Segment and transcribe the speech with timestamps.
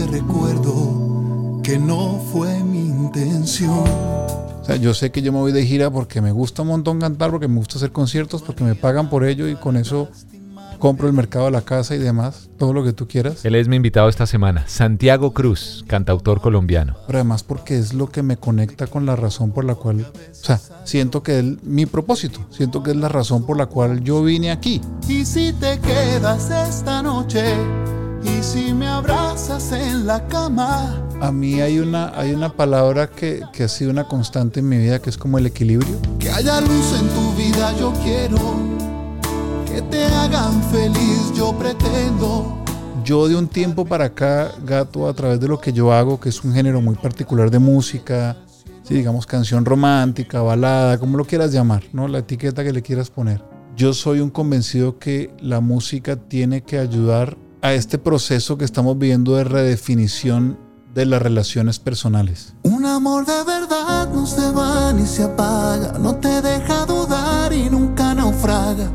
[0.00, 3.84] Te recuerdo que no fue mi intención.
[3.84, 7.00] O sea, yo sé que yo me voy de gira porque me gusta un montón
[7.00, 10.08] cantar, porque me gusta hacer conciertos, porque me pagan por ello y con eso
[10.78, 13.44] compro el mercado de la casa y demás, todo lo que tú quieras.
[13.44, 16.96] Él es mi invitado esta semana, Santiago Cruz, cantautor colombiano.
[17.06, 20.34] Pero además porque es lo que me conecta con la razón por la cual, o
[20.34, 24.22] sea, siento que es mi propósito, siento que es la razón por la cual yo
[24.22, 24.80] vine aquí.
[25.06, 27.54] Y si te quedas esta noche,
[28.22, 31.02] y si me abrazas en la cama.
[31.20, 34.78] A mí hay una, hay una palabra que, que ha sido una constante en mi
[34.78, 35.96] vida, que es como el equilibrio.
[36.18, 38.80] Que haya luz en tu vida, yo quiero
[39.66, 42.56] que te hagan feliz, yo pretendo.
[43.04, 46.28] Yo de un tiempo para acá, gato, a través de lo que yo hago, que
[46.28, 48.36] es un género muy particular de música,
[48.82, 52.08] si digamos canción romántica, balada, como lo quieras llamar, ¿no?
[52.08, 53.42] La etiqueta que le quieras poner.
[53.76, 58.98] Yo soy un convencido que la música tiene que ayudar a este proceso que estamos
[58.98, 60.58] viviendo de redefinición
[60.94, 62.54] de las relaciones personales.
[62.62, 67.70] Un amor de verdad no se va ni se apaga, no te deja dudar y
[67.70, 68.90] nunca naufraga.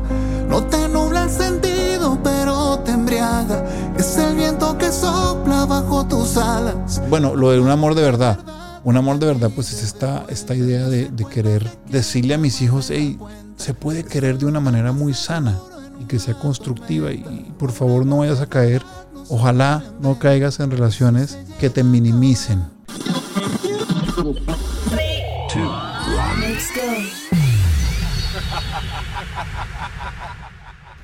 [0.48, 3.64] No te nubla el sentido, pero te embriaga.
[3.96, 7.02] Es el viento que sopla bajo tus alas.
[7.08, 8.38] Bueno, lo de un amor de verdad.
[8.84, 12.62] Un amor de verdad, pues es esta, esta idea de, de querer decirle a mis
[12.62, 13.18] hijos, hey,
[13.56, 15.58] se puede querer de una manera muy sana
[16.00, 18.82] y que sea constructiva y, y por favor no vayas a caer,
[19.28, 22.64] ojalá no caigas en relaciones que te minimicen.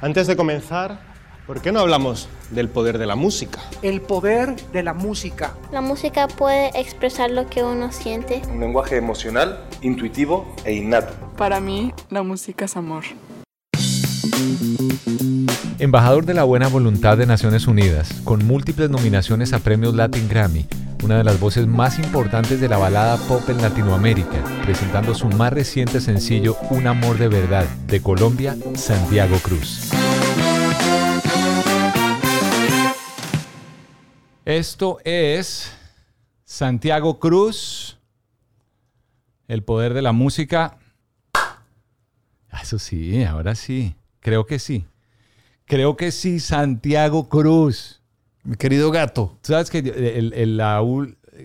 [0.01, 0.99] Antes de comenzar,
[1.47, 3.61] ¿por qué no hablamos del poder de la música?
[3.83, 5.55] El poder de la música.
[5.71, 8.43] La música puede expresar lo que uno siente.
[8.51, 11.15] Un lenguaje emocional, intuitivo e innato.
[11.37, 13.05] Para mí, la música es amor.
[15.79, 20.67] Embajador de la buena voluntad de Naciones Unidas, con múltiples nominaciones a premios Latin Grammy,
[21.03, 25.53] una de las voces más importantes de la balada pop en Latinoamérica, presentando su más
[25.53, 29.91] reciente sencillo Un amor de verdad, de Colombia, Santiago Cruz.
[34.45, 35.73] Esto es
[36.45, 37.99] Santiago Cruz,
[39.49, 40.79] el poder de la música.
[42.63, 44.87] Eso sí, ahora sí, creo que sí.
[45.67, 48.01] Creo que sí, Santiago Cruz.
[48.45, 49.37] Mi querido gato.
[49.43, 50.83] Tú sabes que el, el, la,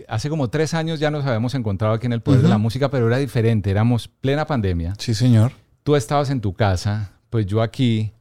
[0.08, 2.44] hace como tres años ya nos habíamos encontrado aquí en el Poder uh -huh.
[2.46, 3.70] de la Música, pero era diferente.
[3.70, 4.94] Éramos plena pandemia.
[4.98, 5.52] Sí, señor.
[5.84, 8.14] Tú estabas en tu casa, pues yo aquí.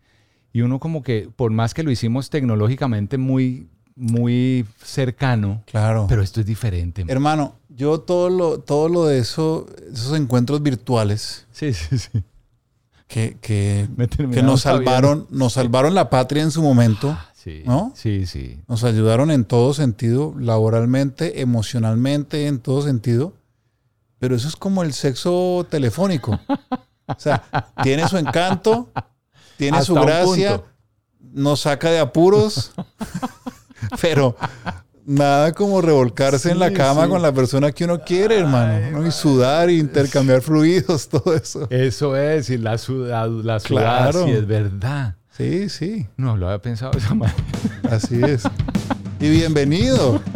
[0.52, 5.62] Y uno como que, por más que lo hicimos tecnológicamente muy, muy cercano.
[5.66, 6.06] Claro.
[6.08, 7.04] Pero esto es diferente.
[7.08, 11.46] Hermano, yo todo lo, todo lo de eso, esos encuentros virtuales.
[11.50, 12.22] Sí, sí, sí
[13.06, 13.88] que, que,
[14.32, 17.10] que nos salvaron, nos salvaron la patria en su momento.
[17.10, 17.92] Ah, sí, ¿no?
[17.94, 18.60] sí, sí.
[18.66, 23.34] Nos ayudaron en todo sentido, laboralmente, emocionalmente, en todo sentido.
[24.18, 26.38] Pero eso es como el sexo telefónico.
[27.06, 27.44] o sea,
[27.82, 28.90] tiene su encanto,
[29.56, 30.62] tiene Hasta su gracia,
[31.20, 32.72] nos saca de apuros,
[34.00, 34.36] pero
[35.06, 37.10] nada como revolcarse sí, en la cama sí.
[37.10, 38.90] con la persona que uno quiere, hermano.
[38.90, 39.06] ¿no?
[39.06, 41.66] Y sudar, y intercambiar fluidos, todo eso.
[41.70, 44.24] Eso es, y la sudada, la claro.
[44.24, 45.14] sí es verdad.
[45.30, 46.06] Sí, sí.
[46.16, 47.36] No lo había pensado de esa manera.
[47.90, 48.42] Así es.
[49.20, 50.20] y bienvenido.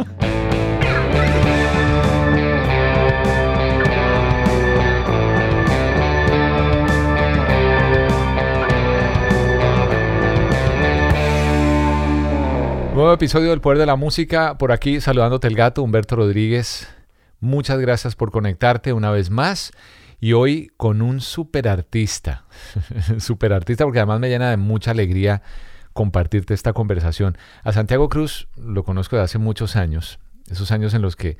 [12.93, 14.57] Nuevo episodio del Poder de la Música.
[14.57, 16.89] Por aquí saludándote el gato, Humberto Rodríguez.
[17.39, 19.71] Muchas gracias por conectarte una vez más.
[20.19, 22.43] Y hoy con un super artista.
[23.19, 25.41] super artista porque además me llena de mucha alegría
[25.93, 27.37] compartirte esta conversación.
[27.63, 31.37] A Santiago Cruz lo conozco de hace muchos años, esos años en los que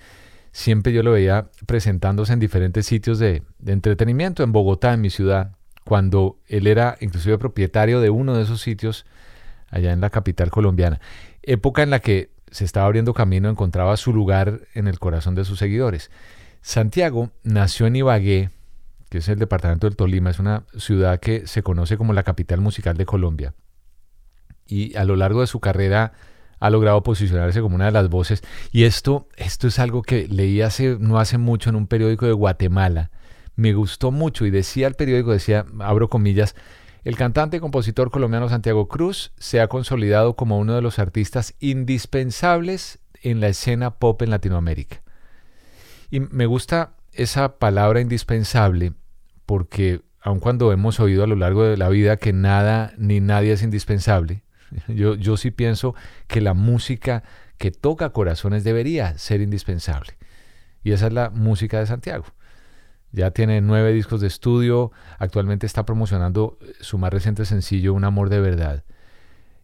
[0.53, 5.09] siempre yo lo veía presentándose en diferentes sitios de, de entretenimiento, en Bogotá, en mi
[5.09, 5.51] ciudad,
[5.83, 9.05] cuando él era inclusive propietario de uno de esos sitios
[9.71, 10.99] allá en la capital colombiana.
[11.43, 15.45] Época en la que se estaba abriendo camino, encontraba su lugar en el corazón de
[15.45, 16.11] sus seguidores.
[16.61, 18.49] Santiago nació en Ibagué,
[19.09, 22.61] que es el departamento del Tolima, es una ciudad que se conoce como la capital
[22.61, 23.53] musical de Colombia.
[24.67, 26.13] Y a lo largo de su carrera
[26.59, 28.43] ha logrado posicionarse como una de las voces.
[28.71, 32.33] Y esto, esto es algo que leí hace, no hace mucho en un periódico de
[32.33, 33.09] Guatemala.
[33.55, 36.55] Me gustó mucho y decía el periódico, decía, abro comillas,
[37.03, 41.55] el cantante y compositor colombiano Santiago Cruz se ha consolidado como uno de los artistas
[41.59, 45.01] indispensables en la escena pop en Latinoamérica.
[46.11, 48.93] Y me gusta esa palabra indispensable
[49.45, 53.53] porque aun cuando hemos oído a lo largo de la vida que nada ni nadie
[53.53, 54.43] es indispensable,
[54.87, 55.95] yo, yo sí pienso
[56.27, 57.23] que la música
[57.57, 60.13] que toca corazones debería ser indispensable.
[60.83, 62.25] Y esa es la música de Santiago.
[63.11, 68.05] Ya tiene nueve discos de estudio, actualmente está promocionando eh, su más reciente sencillo, Un
[68.05, 68.83] Amor de Verdad.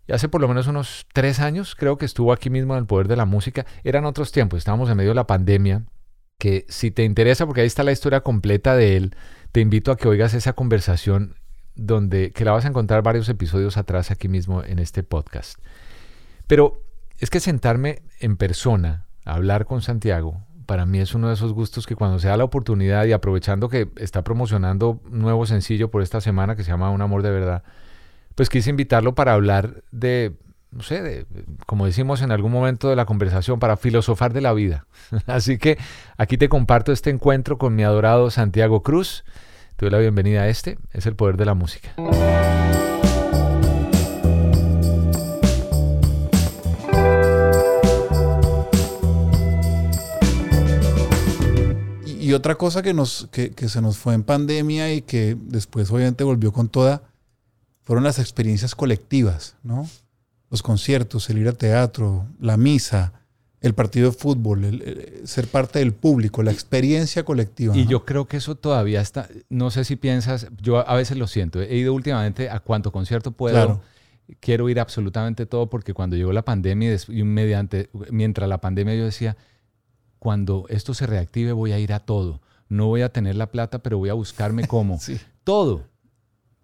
[0.07, 2.85] Y hace por lo menos unos tres años creo que estuvo aquí mismo en el
[2.85, 3.65] Poder de la Música.
[3.83, 5.83] Eran otros tiempos, estábamos en medio de la pandemia,
[6.37, 9.15] que si te interesa, porque ahí está la historia completa de él,
[9.51, 11.35] te invito a que oigas esa conversación
[11.75, 15.59] donde que la vas a encontrar varios episodios atrás aquí mismo en este podcast.
[16.47, 16.83] Pero
[17.19, 21.53] es que sentarme en persona a hablar con Santiago para mí es uno de esos
[21.53, 25.89] gustos que cuando se da la oportunidad y aprovechando que está promocionando un nuevo sencillo
[25.89, 27.63] por esta semana que se llama Un amor de verdad,
[28.35, 30.33] pues quise invitarlo para hablar de,
[30.71, 31.25] no sé,
[31.65, 34.85] como decimos en algún momento de la conversación, para filosofar de la vida.
[35.25, 35.79] Así que
[36.17, 39.23] aquí te comparto este encuentro con mi adorado Santiago Cruz.
[39.77, 41.93] Te doy la bienvenida a este, es el poder de la música.
[52.27, 56.25] Y otra cosa que, nos, que, se nos fue en pandemia y que después obviamente
[56.25, 57.03] volvió con toda,
[57.83, 59.87] fueron las experiencias colectivas, ¿no?
[60.49, 63.13] Los conciertos, el ir a teatro, la misa,
[63.61, 67.77] el partido de fútbol, el, ser parte del público, la experiencia colectiva.
[67.77, 71.27] Y yo creo que eso todavía está, no sé si piensas, yo a veces lo
[71.27, 73.81] siento, he ido últimamente a cuanto concierto puedo.
[74.41, 79.05] Quiero ir absolutamente todo porque cuando llegó la pandemia y mediante, mientras la pandemia yo
[79.05, 79.37] decía,
[80.19, 82.41] cuando esto se reactive voy a ir a todo.
[82.69, 84.99] No voy a tener la plata, pero voy a buscarme cómo.
[85.43, 85.85] Todo.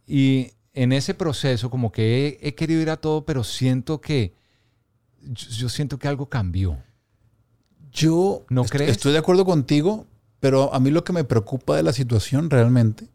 [0.05, 4.33] Y en ese proceso como que he, querido ir a todo, pero siento que
[5.21, 6.77] yo, siento que algo cambió.
[7.91, 8.91] Yo ¿No crees?
[8.91, 10.07] estoy de acuerdo contigo,
[10.39, 13.07] pero a mí lo que me preocupa de la situación realmente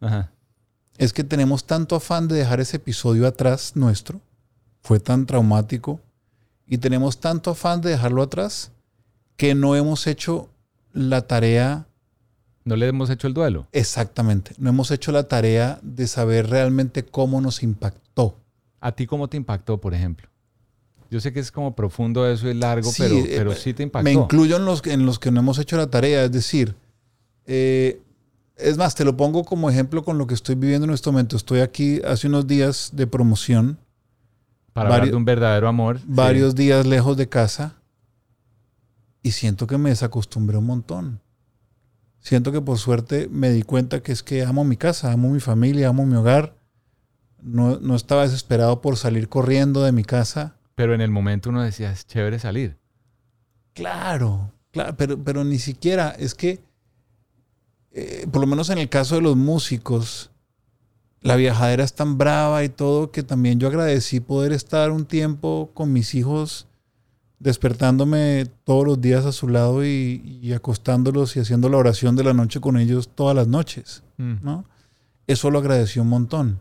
[0.96, 4.20] es que tenemos tanto afán de dejar ese episodio atrás nuestro,
[4.82, 6.00] fue tan traumático,
[6.66, 8.70] y tenemos tanto afán de dejarlo atrás
[9.38, 10.50] que no hemos hecho
[10.92, 11.86] la tarea.
[12.64, 13.68] No le hemos hecho el duelo.
[13.72, 14.52] Exactamente.
[14.58, 18.36] No hemos hecho la tarea de saber realmente cómo nos impactó.
[18.80, 20.28] ¿A ti cómo te impactó, por ejemplo?
[21.10, 24.04] Yo sé que es como profundo eso y largo, pero, eh, pero sí te impactó.
[24.04, 26.24] Me incluyo en los, en los que no hemos hecho la tarea.
[26.24, 26.74] Es decir,
[27.46, 28.02] eh,
[28.56, 31.36] es más, te lo pongo como ejemplo con lo que estoy viviendo en este momento.
[31.36, 33.78] Estoy aquí hace unos días de promoción.
[34.72, 36.00] Para hablar de un verdadero amor.
[36.06, 37.77] Varios días lejos de casa
[39.22, 41.20] y siento que me desacostumbré un montón.
[42.20, 45.40] Siento que por suerte me di cuenta que es que amo mi casa, amo mi
[45.40, 46.54] familia, amo mi hogar.
[47.40, 50.56] No, no estaba desesperado por salir corriendo de mi casa.
[50.74, 52.76] Pero en el momento uno decía, es chévere salir.
[53.74, 56.60] Claro, claro, pero, pero ni siquiera, es que,
[57.92, 60.30] eh, por lo menos en el caso de los músicos,
[61.20, 65.70] la viajadera es tan brava y todo que también yo agradecí poder estar un tiempo
[65.74, 66.67] con mis hijos
[67.40, 72.34] despertándome todos los días a su lado y, acostándolos y haciendo la oración de la
[72.34, 74.02] noche con ellos todas las noches.
[74.16, 74.34] Mm.
[74.42, 74.64] ¿no?
[75.26, 76.60] Eso lo agradeció un montón.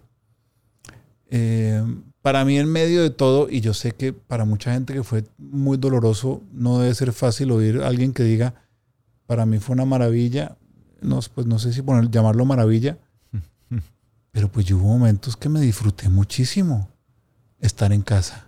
[1.29, 1.84] Eh,
[2.22, 5.24] para mí en medio de todo, y yo sé que para mucha gente que fue
[5.38, 8.53] muy doloroso, no debe ser fácil oír a alguien que diga,
[9.25, 10.57] para mí fue una maravilla,
[11.01, 12.98] no, pues no sé si poner, llamarlo maravilla,
[14.31, 16.89] pero pues hubo momentos que me disfruté muchísimo
[17.60, 18.47] estar en casa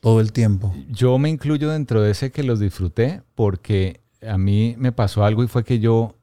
[0.00, 0.74] todo el tiempo.
[0.88, 5.44] Yo me incluyo dentro de ese que los disfruté porque a mí me pasó algo
[5.44, 6.16] y fue que yo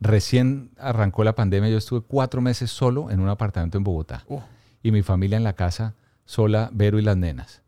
[0.00, 4.42] recién arrancó la pandemia, yo estuve cuatro meses solo en un apartamento en Bogotá oh.
[4.82, 7.62] y mi familia en la casa sola, Vero y las nenas.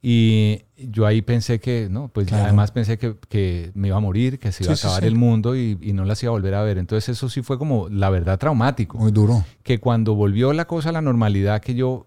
[0.00, 4.52] Y yo ahí pensé que, no, pues además pensé que, me iba a morir, que
[4.52, 6.78] se iba a acabar el mundo y, y, no las iba a volver a ver.
[6.78, 8.98] Entonces eso sí fue como la verdad traumático.
[8.98, 9.44] Muy duro.
[9.64, 12.06] Que cuando volvió la cosa a la normalidad, que yo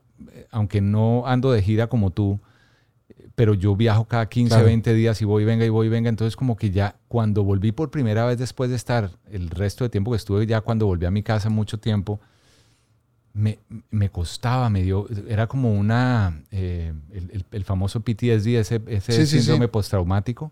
[0.52, 2.40] aunque no ando de gira como tú,
[3.40, 4.66] pero yo viajo cada 15, Claro.
[4.66, 6.10] 20 días y voy venga y voy venga.
[6.10, 9.90] Entonces como que ya cuando volví por primera vez después de estar el resto de
[9.90, 12.20] tiempo que estuve, ya cuando volví a mi casa mucho tiempo,
[13.34, 13.60] me,
[13.92, 19.14] me costaba, me dio, era como una, eh, el, el- el famoso PTSD, ese, ese
[19.14, 19.40] Sí, sí, sí.
[19.40, 20.52] síndrome postraumático,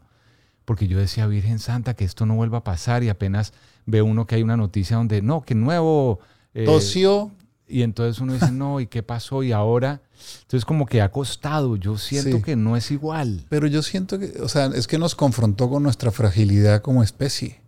[0.63, 3.51] porque yo decía, Virgen Santa, que esto no vuelva a pasar y apenas
[3.85, 6.19] ve uno que hay una noticia donde, no, que nuevo...
[6.53, 7.31] eh, Tosió.
[7.67, 9.43] Y entonces uno dice, no, ¿y qué pasó?
[9.43, 10.01] Y ahora,
[10.41, 12.43] entonces como que ha costado, yo siento Sí.
[12.43, 13.45] que no es igual.
[13.49, 17.61] Pero yo siento que, o sea, es que nos confrontó con nuestra fragilidad como especie.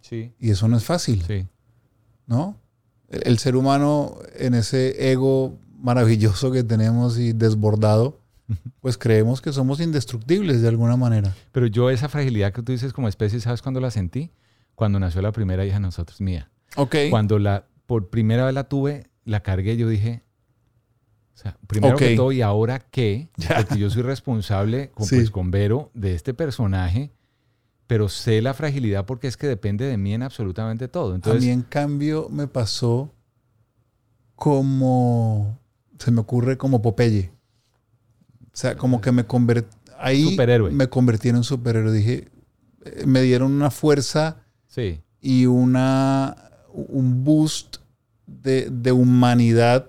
[0.00, 0.32] Sí.
[0.38, 1.46] Y eso no es fácil, Sí.
[2.26, 2.56] ¿no?
[3.08, 8.20] El, el ser humano en ese ego maravilloso que tenemos y desbordado,
[8.80, 11.34] pues creemos que somos indestructibles de alguna manera.
[11.52, 14.30] Pero yo esa fragilidad que tú dices como especie, ¿sabes cuándo la sentí?
[14.76, 16.50] Cuando nació la primera hija de nosotros, mía.
[16.76, 16.94] Ok.
[17.10, 20.22] Cuando la, por primera vez la tuve, la cargué, yo dije,
[21.34, 22.00] o sea, primero Ok.
[22.00, 23.28] que todo, ¿y ahora qué?
[23.36, 23.56] Ya.
[23.56, 25.16] Porque yo soy responsable con, Sí.
[25.16, 27.12] pues, con Vero de este personaje,
[27.86, 31.12] pero sé la fragilidad porque es que depende de mí en absolutamente todo.
[31.12, 33.12] a Entonces, mí, en cambio, me pasó
[34.34, 35.58] como,
[35.98, 37.30] se me ocurre como Popeye.
[38.52, 40.70] O sea, como que me convertí, ahí Superhéroe.
[40.70, 41.92] me convertí en un superhéroe.
[41.92, 42.28] Dije,
[42.84, 45.00] eh, me dieron una fuerza sí.
[45.20, 46.45] y una,
[46.76, 47.78] un boost
[48.26, 49.88] de, de humanidad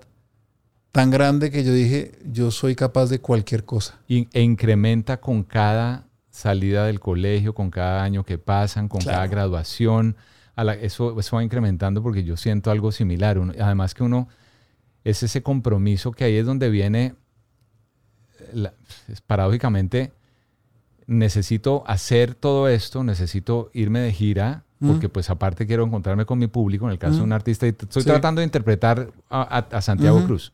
[0.92, 3.98] tan grande que yo dije, yo soy capaz de cualquier cosa.
[4.08, 9.26] Y- e incrementa con cada salida del colegio, con cada año que pasan, con cada
[9.26, 10.16] graduación.
[10.56, 13.38] A la- eso, eso va incrementando porque yo siento algo similar.
[13.38, 14.28] Uno- además que uno
[15.04, 17.14] es ese compromiso que ahí es donde viene,
[18.52, 18.72] la-
[19.26, 20.12] paradójicamente,
[21.06, 24.64] necesito hacer todo esto, necesito irme de gira.
[24.80, 27.70] Porque pues aparte quiero encontrarme con mi público, en el caso de un artista, y
[27.70, 28.08] estoy Sí.
[28.08, 30.26] tratando de interpretar a, a- a Santiago Ujú.
[30.26, 30.52] Cruz.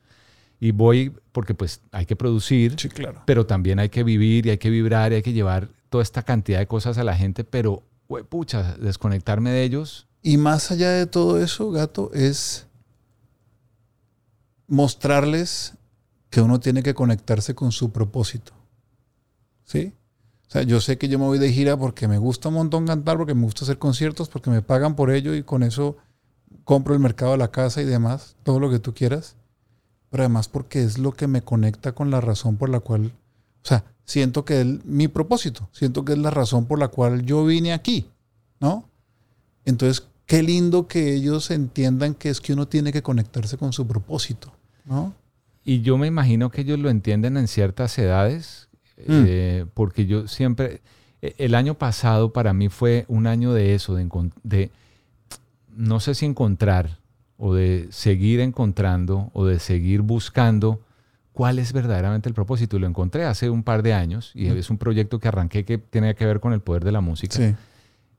[0.61, 3.23] Y voy porque pues hay que producir, Sí, claro.
[3.27, 6.23] pero también hay que vivir y hay que vibrar y hay que llevar toda esta
[6.23, 10.07] cantidad de cosas a la gente, pero, hue- pucha, desconectarme de ellos.
[10.23, 12.67] Y más allá de todo eso, gato, es
[14.67, 15.75] mostrarles
[16.31, 18.53] que uno tiene que conectarse con su propósito.
[19.65, 19.93] ¿Sí?
[20.49, 22.87] O sea, yo sé que yo me voy de gira porque me gusta un montón
[22.87, 25.97] cantar, porque me gusta hacer conciertos, porque me pagan por ello y con eso
[26.65, 29.37] compro el mercado de la casa y demás, todo lo que tú quieras.
[30.11, 33.69] Pero además porque es lo que me conecta con la razón por la cual, o
[33.69, 37.45] sea, siento que es mi propósito, siento que es la razón por la cual yo
[37.45, 38.09] vine aquí,
[38.61, 38.89] ¿no?
[39.65, 43.87] Entonces, qué lindo que ellos entiendan que es que uno tiene que conectarse con su
[43.87, 44.53] propósito,
[44.85, 45.15] ¿no?
[45.65, 49.25] Y yo me imagino que ellos lo entienden en ciertas edades, Mm.
[49.27, 50.81] eh, porque yo siempre,
[51.23, 54.71] e- el año pasado para mí fue un año de eso, de,
[55.77, 56.99] no sé si encontrar
[57.37, 60.81] o de seguir encontrando o de seguir buscando
[61.33, 62.77] cuál es verdaderamente el propósito.
[62.77, 64.57] Y lo encontré hace un par de años y Mm.
[64.59, 67.37] es un proyecto que arranqué que tiene que ver con el poder de la música.
[67.37, 67.55] Sí.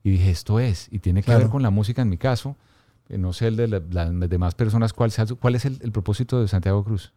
[0.04, 1.40] Y dije, esto es, y tiene que Claro.
[1.40, 2.56] ver con la música en mi caso.
[3.08, 5.10] Eh, No sé el de la- las demás personas, cuál,
[5.54, 7.12] es el, el propósito de Santiago Cruz.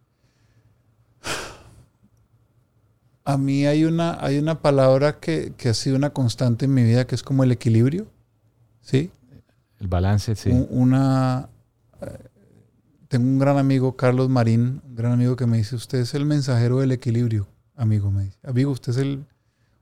[3.32, 6.82] A mí hay una, hay una palabra que, que ha sido una constante en mi
[6.82, 8.06] vida que es como el equilibrio,
[8.80, 9.10] ¿sí?
[9.78, 10.50] El balance, sí.
[10.50, 11.48] Un- Una,
[12.02, 12.06] eh,
[13.08, 16.26] tengo un gran amigo, Carlos Marín, un gran amigo que me dice, usted es el
[16.26, 17.46] mensajero del equilibrio,
[17.76, 18.38] amigo, me dice.
[18.44, 19.24] Amigo, usted es el,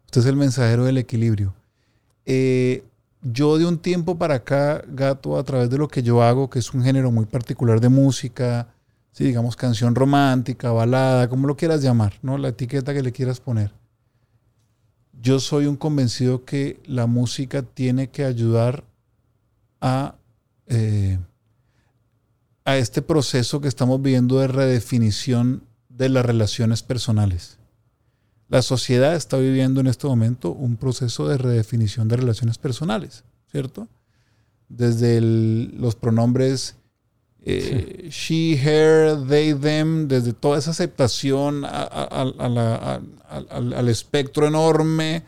[0.06, 1.54] usted es el mensajero del equilibrio.
[2.26, 2.84] Eh,
[3.22, 6.60] yo de un tiempo para acá, gato, a través de lo que yo hago, que
[6.60, 8.68] es un género muy particular de música,
[9.25, 12.38] digamos canción romántica, balada, como lo quieras llamar, ¿no?
[12.38, 13.72] La etiqueta que le quieras poner.
[15.20, 18.84] Yo soy un convencido que la música tiene que ayudar
[19.80, 20.14] a,
[20.66, 21.18] eh,
[22.64, 27.58] a este proceso que estamos viviendo de redefinición de las relaciones personales.
[28.48, 33.88] La sociedad está viviendo en este momento un proceso de redefinición de relaciones personales, ¿cierto?
[34.68, 36.77] Desde los pronombres
[37.45, 45.25] eh, she, her, they, them, desde toda esa aceptación al- espectro enorme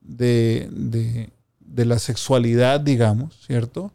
[0.00, 3.92] de- de la sexualidad, digamos, ¿cierto?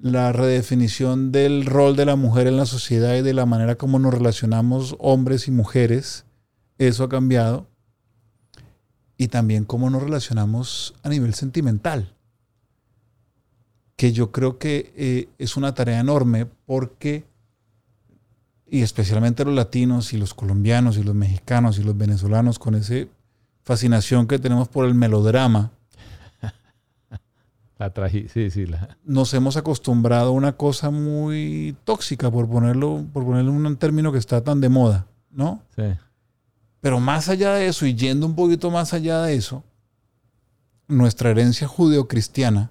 [0.00, 3.98] La redefinición del rol de la mujer en la sociedad y de la manera como
[3.98, 6.24] nos relacionamos hombres y mujeres,
[6.78, 7.68] eso ha cambiado.
[9.16, 12.14] Y también cómo nos relacionamos a nivel sentimental
[13.96, 17.24] que yo creo que eh, es una tarea enorme porque,
[18.68, 23.06] y especialmente los latinos y los colombianos y los mexicanos y los venezolanos, con esa
[23.62, 25.70] fascinación que tenemos por el melodrama,
[27.78, 28.66] La sí, sí.
[28.66, 28.96] La...
[29.04, 34.12] Nos hemos acostumbrado a una cosa muy tóxica, por ponerlo, por ponerlo en un término
[34.12, 35.60] que está tan de moda, ¿no?
[35.74, 35.82] Sí.
[36.80, 39.64] Pero más allá de eso, y yendo un poquito más allá de eso,
[40.86, 42.70] nuestra herencia judeocristiana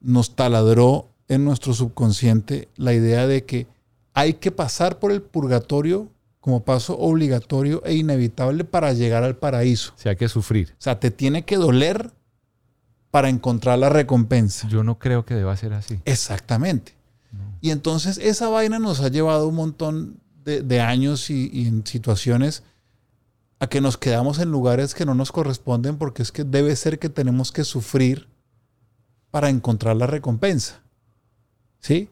[0.00, 3.66] nos taladró en nuestro subconsciente la idea de que
[4.14, 6.08] hay que pasar por el purgatorio
[6.40, 9.92] como paso obligatorio e inevitable para llegar al paraíso.
[9.96, 10.74] O sea, hay que sufrir.
[10.78, 12.12] O sea, te tiene que doler
[13.10, 14.68] para encontrar la recompensa.
[14.68, 15.98] Yo no creo que deba ser así.
[16.04, 16.94] Exactamente.
[17.60, 22.62] Y entonces esa vaina nos ha llevado un montón de, años y, y, en situaciones
[23.58, 27.00] a que nos quedamos en lugares que no nos corresponden porque es que debe ser
[27.00, 28.28] que tenemos que sufrir
[29.36, 30.80] para encontrar la recompensa.
[31.78, 32.08] ¿Sí?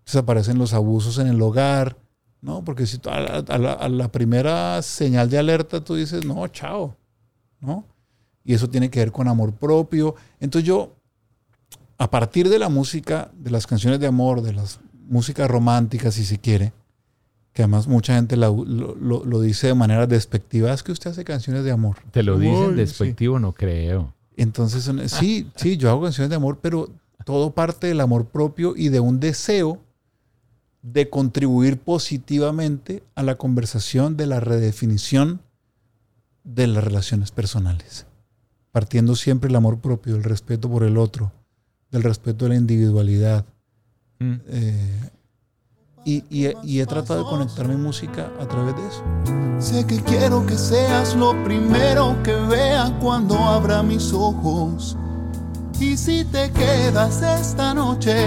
[0.00, 1.96] Entonces aparecen los abusos en el hogar,
[2.42, 2.62] ¿no?
[2.62, 6.94] Porque si a la, primera señal de alerta tú dices, no, chao,
[7.58, 7.86] ¿no?
[8.44, 10.14] Y eso tiene que ver con amor propio.
[10.40, 10.94] Entonces yo,
[11.96, 16.26] a partir de la música, de las canciones de amor, de las músicas románticas, si
[16.26, 16.74] se quiere,
[17.54, 21.70] que además mucha gente lo, dice de manera despectiva, es que usted hace canciones de
[21.70, 21.96] amor.
[22.10, 23.38] ¿Te lo dicen despectivo?
[23.38, 24.12] No creo.
[24.38, 26.88] Entonces, sí, sí, yo hago canciones de amor, pero
[27.24, 29.82] todo parte del amor propio y de un deseo
[30.80, 35.40] de contribuir positivamente a la conversación de la redefinición
[36.44, 38.06] de las relaciones personales,
[38.70, 41.32] partiendo siempre el amor propio, el respeto por el otro,
[41.90, 43.44] del respeto de la individualidad.
[44.20, 44.34] Mm.
[44.46, 45.10] Eh,
[46.04, 49.02] y, y, he tratado de conectar mi música a través de eso.
[49.58, 54.96] Sé que quiero que seas lo primero que vea cuando abra mis ojos.
[55.80, 58.26] Y si te quedas esta noche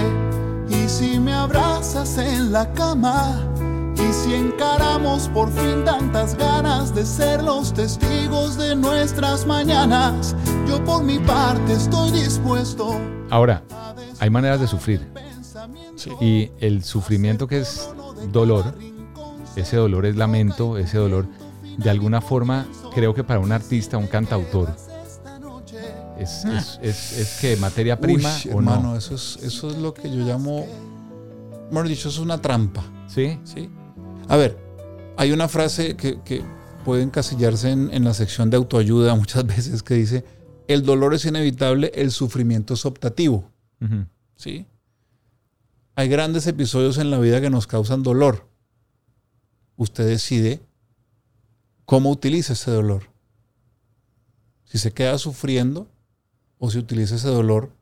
[0.68, 3.52] y si me abrazas en la cama,
[3.96, 10.34] y si encaramos por fin tantas ganas de ser los testigos de nuestras mañanas,
[10.66, 12.98] yo por mi parte estoy dispuesto.
[13.30, 13.62] Ahora,
[14.18, 15.06] hay maneras de sufrir.
[16.20, 17.88] Y el sufrimiento que es
[18.30, 18.74] dolor,
[19.56, 21.26] ese dolor es lamento, ese dolor,
[21.78, 24.74] de alguna forma, creo que para un artista, un cantautor,
[26.18, 28.96] es, que materia prima o no.
[28.96, 30.66] Eso es, eso es lo que yo llamo,
[31.70, 32.84] mejor dicho, es una trampa.
[33.08, 33.38] Sí.
[33.44, 33.68] Sí.
[34.28, 34.58] A ver,
[35.16, 36.44] hay una frase que,
[36.84, 40.24] puede encasillarse en, la sección de autoayuda muchas veces que dice:
[40.68, 43.50] el dolor es inevitable, el sufrimiento es optativo.
[44.36, 44.66] ¿Sí?
[45.94, 48.48] Hay grandes episodios en la vida que nos causan dolor.
[49.76, 50.62] Usted decide
[51.84, 53.10] cómo utiliza ese dolor.
[54.64, 55.86] Si se queda sufriendo
[56.58, 57.72] o si utiliza ese dolor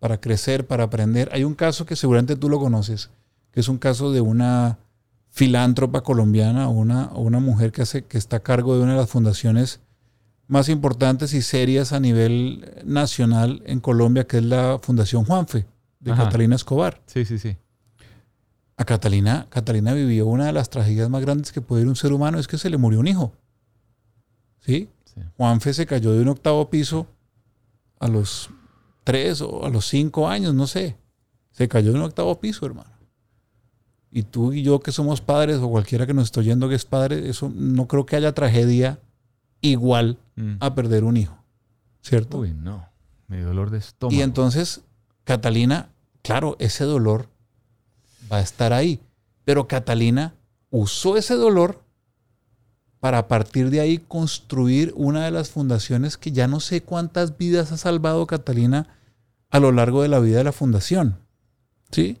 [0.00, 1.28] para crecer, para aprender.
[1.32, 3.10] Hay un caso que seguramente tú lo conoces,
[3.52, 4.78] que es un caso de una
[5.28, 8.98] filántropa colombiana o una, una mujer que, hace, que está a cargo de una de
[8.98, 9.80] las fundaciones
[10.48, 15.66] más importantes y serias a nivel nacional en Colombia, que es la Fundación Juanfe,
[16.00, 17.00] de Catalina Escobar.
[17.06, 17.56] Sí, sí, sí.
[18.76, 22.12] A Catalina, Catalina vivió una de las tragedias más grandes que puede ir un ser
[22.12, 23.32] humano, es que se le murió un hijo.
[24.60, 24.88] ¿Sí?
[25.04, 25.20] sí.
[25.36, 27.06] Juanfe se cayó de un octavo piso
[27.98, 28.50] a los
[29.04, 30.96] tres o a los cinco años, no sé.
[31.50, 32.90] Se cayó en un octavo piso, hermano.
[34.10, 36.84] Y tú y yo que somos padres, o cualquiera que nos esté oyendo que es
[36.84, 38.98] padre, eso no creo que haya tragedia
[39.60, 40.54] igual mm.
[40.60, 41.36] a perder un hijo.
[42.02, 42.38] ¿Cierto?
[42.38, 42.88] Uy, no.
[43.28, 44.18] Mi dolor de estómago.
[44.18, 44.82] Y entonces,
[45.24, 45.89] Catalina,
[46.22, 47.28] claro, ese dolor
[48.30, 49.00] va a estar ahí.
[49.44, 50.34] Pero Catalina
[50.70, 51.82] usó ese dolor
[53.00, 57.38] para a partir de ahí construir una de las fundaciones que ya no sé cuántas
[57.38, 58.88] vidas ha salvado Catalina
[59.48, 61.18] a lo largo de la vida de la fundación.
[61.90, 62.18] ¿Sí?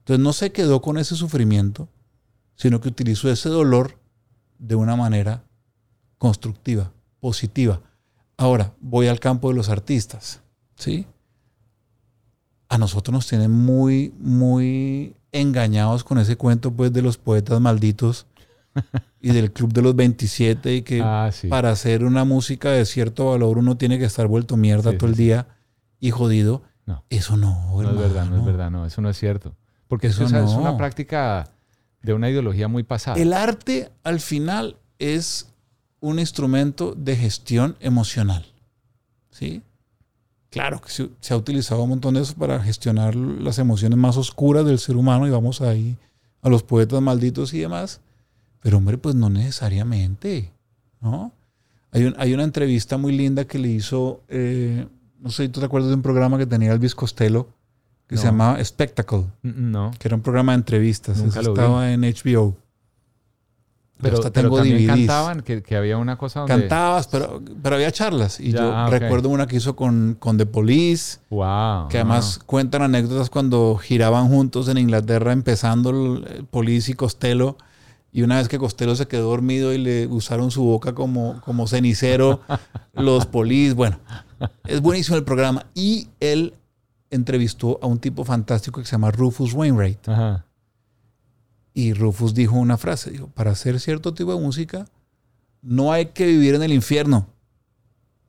[0.00, 1.88] Entonces no se quedó con ese sufrimiento,
[2.56, 3.98] sino que utilizó ese dolor
[4.58, 5.44] de una manera
[6.18, 7.80] constructiva, positiva.
[8.36, 10.40] Ahora, voy al campo de los artistas.
[10.76, 11.06] ¿Sí?
[12.68, 18.26] A nosotros nos tienen muy, muy engañados con ese cuento pues de los poetas malditos
[19.20, 23.30] y del Club de los 27 y que ah, para hacer una música de cierto
[23.30, 25.46] valor uno tiene que estar vuelto mierda todo el día
[26.00, 26.62] y jodido.
[26.84, 27.04] No.
[27.10, 29.54] Eso no, No es verdad, no es verdad, no, eso no es cierto.
[29.88, 31.50] Porque eso, es una práctica
[32.02, 33.20] de una ideología muy pasada.
[33.20, 35.52] El arte al final es
[36.00, 38.46] un instrumento de gestión emocional.
[39.30, 39.62] ¿Sí?
[40.56, 44.16] Claro que se, se, ha utilizado un montón de eso para gestionar las emociones más
[44.16, 45.98] oscuras del ser humano y vamos ahí
[46.40, 48.00] a los poetas malditos y demás.
[48.62, 50.50] Pero hombre, pues no necesariamente,
[51.02, 51.30] ¿no?
[51.92, 54.86] Hay, hay una entrevista muy linda que le hizo, eh,
[55.20, 57.48] no sé si tú te acuerdas de un programa que tenía Elvis Costello,
[58.06, 59.24] que se llamaba Spectacle.
[59.42, 59.90] Mm, no.
[59.98, 61.18] Que era un programa de entrevistas.
[61.18, 62.56] estaba en HBO.
[64.00, 64.88] Pero, hasta pero tengo también DVDs.
[64.96, 66.54] cantaban, que, que había una cosa donde...
[66.54, 68.38] Cantabas, pero, pero había charlas.
[68.40, 71.88] Y Ya, yo ah, recuerdo una que hizo con, con The Police, Wow.
[71.88, 77.56] que además cuentan anécdotas cuando giraban juntos en Inglaterra, empezando el, el Police y Costello.
[78.12, 81.66] Y una vez que Costello se quedó dormido y le usaron su boca como, como
[81.66, 82.40] cenicero,
[82.94, 83.74] los Police.
[83.74, 83.98] Bueno,
[84.64, 85.66] es buenísimo el programa.
[85.74, 86.54] Y él
[87.10, 90.08] entrevistó a un tipo fantástico que se llama Rufus Wainwright.
[90.08, 90.45] Ajá.
[91.78, 94.86] Y Rufus dijo una frase, dijo, para hacer cierto tipo de música
[95.60, 97.26] no hay que vivir en el infierno,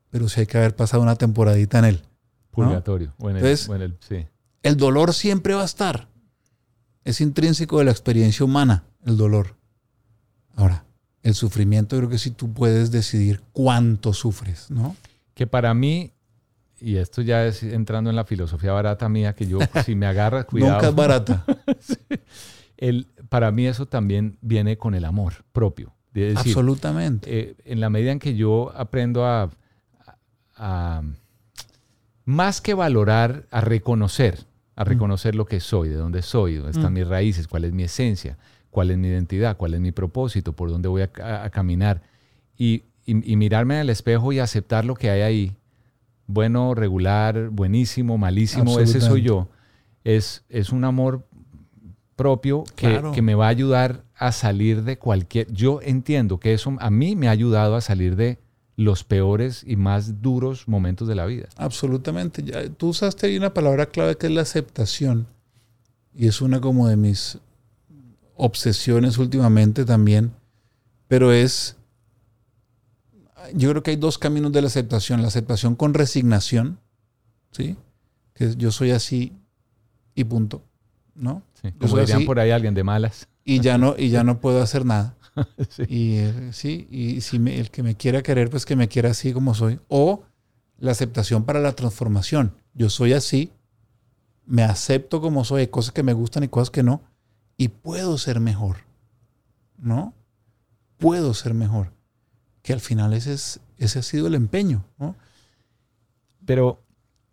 [0.09, 2.01] pero sí hay que haber pasado una temporadita en él.
[2.03, 2.49] ¿no?
[2.51, 3.13] Purgatorio.
[3.19, 4.25] O en el- Entonces- o en el- sí.
[4.63, 6.09] El dolor siempre va a estar.
[7.05, 9.55] Es intrínseco de la experiencia humana, el dolor.
[10.57, 10.83] Ahora,
[11.23, 14.97] el sufrimiento creo que sí tú puedes decidir cuánto sufres, ¿no?
[15.35, 16.11] Que para mí,
[16.81, 20.43] y esto ya es entrando en la filosofía barata mía, que yo, si me agarra,
[20.43, 20.73] cuidado.
[20.73, 21.45] Nunca es barata.
[22.77, 25.93] el, para mí eso también viene con el amor propio.
[26.13, 27.39] Es decir, Absolutamente.
[27.39, 29.49] eh, en la medida en que yo aprendo a, a-
[30.57, 31.03] a-
[32.25, 34.39] más que valorar, a reconocer,
[34.75, 36.95] a reconocer lo que soy, de dónde soy, dónde están Mm.
[36.95, 38.37] mis raíces, cuál es mi esencia,
[38.69, 42.01] cuál es mi identidad, cuál es mi propósito, por dónde voy a, a- a caminar.
[42.57, 45.55] Y, y- y mirarme en el espejo y aceptar lo que hay ahí,
[46.25, 49.47] bueno, regular, buenísimo, malísimo, ese soy yo,
[50.03, 51.26] es, es un amor
[52.17, 53.13] propio que, Claro.
[53.13, 55.49] que me va a ayudar a salir de cualquier...
[55.53, 58.39] Yo entiendo que eso a mí me ha ayudado a salir de
[58.75, 61.47] los peores y más duros momentos de la vida.
[61.55, 62.43] Absolutamente.
[62.43, 65.27] Ya, tú usaste ahí una palabra clave que es la aceptación.
[66.13, 67.37] Y es una como de mis
[68.35, 70.31] obsesiones últimamente también.
[71.07, 71.77] Pero es,
[73.53, 75.21] yo creo que hay dos caminos de la aceptación.
[75.21, 76.79] La aceptación con resignación,
[77.51, 77.75] ¿sí?
[78.33, 79.33] Que yo soy así
[80.13, 80.63] y punto,
[81.17, 81.41] ¿no?
[81.61, 83.27] Sí, como dirían así por ahí alguien de malas.
[83.43, 85.15] y ya no, y ya no puedo hacer nada.
[85.69, 85.83] Sí.
[85.87, 89.11] Y eh, sí, y si me- el que me quiera querer, pues que me quiera
[89.11, 89.79] así como soy.
[89.87, 90.23] O
[90.79, 92.53] la aceptación para la transformación.
[92.73, 93.51] Yo soy así,
[94.47, 97.01] me acepto como soy, hay cosas que me gustan y cosas que no,
[97.55, 98.77] y puedo ser mejor.
[99.77, 100.13] ¿No?
[100.97, 101.91] Puedo ser mejor.
[102.63, 104.83] Que al final ese, es, ese ha sido el empeño.
[104.97, 105.15] ¿no?
[106.45, 106.81] Pero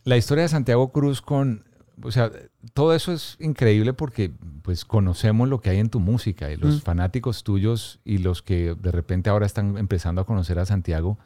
[0.05, 1.65] la historia de Santiago Cruz con,
[2.03, 2.31] o sea,
[2.73, 6.77] todo eso es increíble porque pues conocemos lo que hay en tu música y los
[6.77, 6.81] Mm.
[6.81, 11.19] fanáticos tuyos y los que de repente ahora están empezando a conocer a Santiago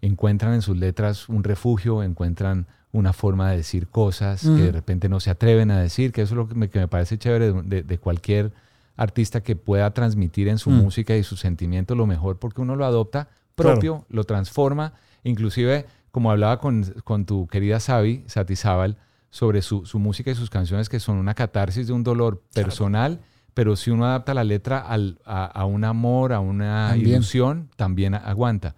[0.00, 4.56] encuentran en sus letras un refugio, encuentran una forma de decir cosas Mm.
[4.56, 6.78] que de repente no se atreven a decir, que eso es lo que me, que
[6.78, 8.52] me parece chévere de, de- de cualquier
[8.96, 10.74] artista que pueda transmitir en su Mm.
[10.82, 14.92] música y su sentimiento lo mejor porque uno lo adopta propio, lo transforma,
[15.24, 18.96] inclusive como hablaba con, con tu querida Sabi, Sati Zabal,
[19.34, 23.20] sobre su, su música y sus canciones que son una catarsis de un dolor personal,
[23.52, 27.16] pero si uno adapta la letra al- a, a un amor, a una También.
[27.16, 28.76] ilusión, también aguanta.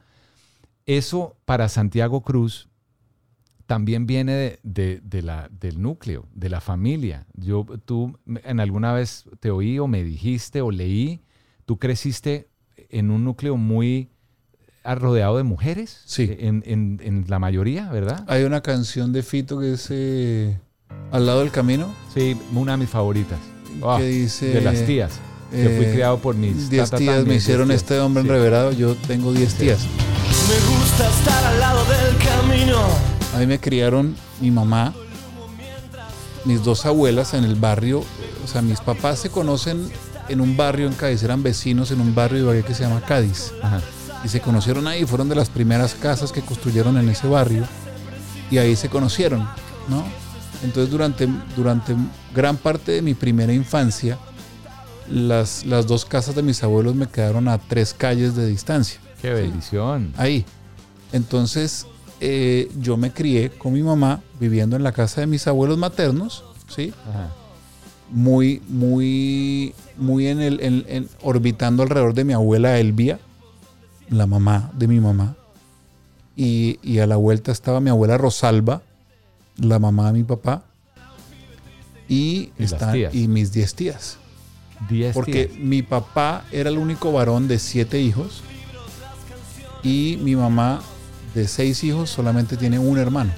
[0.86, 2.70] Eso para Santiago Cruz
[3.66, 7.26] también viene de, de- de la, del núcleo, de la familia.
[7.34, 11.20] Yo, tú en alguna vez te oí o me dijiste o leí,
[11.66, 12.48] tú creciste
[12.88, 14.08] en un núcleo muy
[14.94, 16.36] rodeado de mujeres, Sí.
[16.38, 18.24] en, en- en la mayoría, ¿verdad?
[18.28, 20.58] Hay una canción de Fito que es eh,
[21.12, 23.38] Al lado del camino, Sí, una de mis favoritas.
[23.82, 24.46] Ah, que dice...
[24.46, 25.12] de las tías.
[25.50, 28.28] que fui eh, criado por mis Diez tías me mis hicieron diez este hombre Sí.
[28.28, 28.72] enreverado.
[28.72, 29.80] Yo tengo 10 tías.
[29.80, 32.78] Me gusta estar al lado del camino.
[33.34, 34.94] A mí me criaron mi mamá,
[36.44, 38.02] mis dos abuelas en el barrio.
[38.44, 39.88] O sea, mis papás se conocen
[40.28, 43.00] en un barrio en Cádiz, eran vecinos en un barrio de Ibagué que se llama
[43.02, 43.52] Cádiz.
[43.62, 43.80] Ajá.
[44.24, 47.64] Y se conocieron ahí, fueron de las primeras casas que construyeron en ese barrio.
[48.50, 49.40] Y ahí se conocieron,
[49.88, 50.04] ¿no?
[50.62, 51.94] Entonces durante, durante
[52.34, 54.18] gran parte de mi primera infancia,
[55.10, 58.98] las, las dos casas de mis abuelos me quedaron a tres calles de distancia.
[59.20, 60.12] Qué bendición.
[60.16, 60.44] Ahí.
[61.12, 61.86] Entonces,
[62.20, 66.44] eh, yo me crié con mi mamá viviendo en la casa de mis abuelos maternos,
[66.68, 66.92] ¿sí?
[67.08, 67.28] Ajá.
[68.10, 73.18] Muy, muy, muy en el, en- en- orbitando alrededor de mi abuela Elvia,
[74.08, 75.36] la mamá de mi mamá.
[76.36, 78.82] Y, y a la vuelta estaba mi abuela Rosalba,
[79.56, 80.64] la mamá de mi papá.
[82.08, 84.18] Y, están- y mis diez tías.
[84.88, 85.58] Diez Porque tías.
[85.60, 88.42] mi papá era el único varón de siete hijos
[89.82, 90.80] y mi mamá
[91.34, 93.32] de seis hijos solamente tiene un hermano.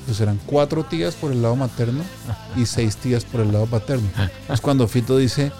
[0.00, 2.02] Entonces eran cuatro tías por el lado materno
[2.56, 4.08] y seis tías por el lado paterno.
[4.48, 5.52] Es cuando Fito dice,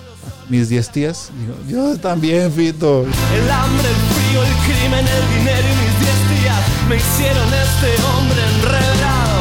[0.48, 3.02] mis diez tías, digo, yo también, Fito.
[3.02, 8.02] El hambre, el frío, el crimen, el dinero y mis diez días me hicieron este
[8.02, 9.40] hombre enredado.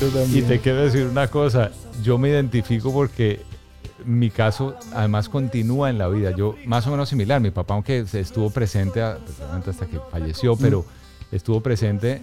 [0.00, 0.46] Yo Y también.
[0.48, 1.70] te quiero decir una cosa,
[2.02, 3.42] yo me identifico porque
[4.04, 6.32] mi caso además continúa en la vida.
[6.36, 7.40] Yo más o menos similar.
[7.40, 10.84] Mi papá, aunque estuvo presente a- pues, hasta que falleció, pero
[11.32, 12.22] estuvo presente.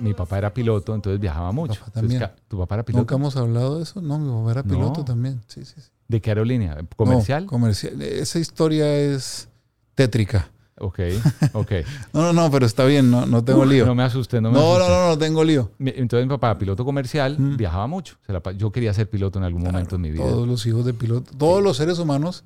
[0.00, 1.78] Mi papá era piloto, entonces viajaba mucho.
[1.84, 3.00] papá Entonces, ¿Tu papá era piloto?
[3.02, 4.00] Nunca hemos hablado de eso.
[4.00, 5.04] No, mi papá era piloto No.
[5.04, 5.42] también.
[5.48, 5.90] Sí, sí, sí.
[6.12, 6.76] ¿De qué aerolínea?
[6.96, 7.44] ¿Comercial?
[7.44, 8.00] No, comercial.
[8.02, 9.48] Esa historia es
[9.94, 10.50] tétrica.
[10.78, 10.98] Ok,
[11.54, 11.72] ok.
[12.12, 13.86] No, no, no, pero está bien, no, no tengo Uf, lío.
[13.86, 14.90] No me asusté, no me no, asusté.
[14.92, 15.70] no, no, no tengo lío.
[15.78, 18.16] Entonces mi papá, piloto comercial, viajaba mucho.
[18.58, 20.22] Yo quería ser piloto en algún momento en mi vida.
[20.24, 22.44] Todos los hijos de pilotos, todos los seres humanos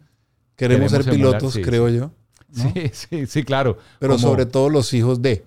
[0.54, 2.10] queremos, Queremos ser emular, pilotos, sí, creo yo.
[2.52, 2.72] ¿no?
[2.72, 3.78] Sí, sí, sí, claro.
[3.98, 5.44] Pero Como- sobre todo los hijos de.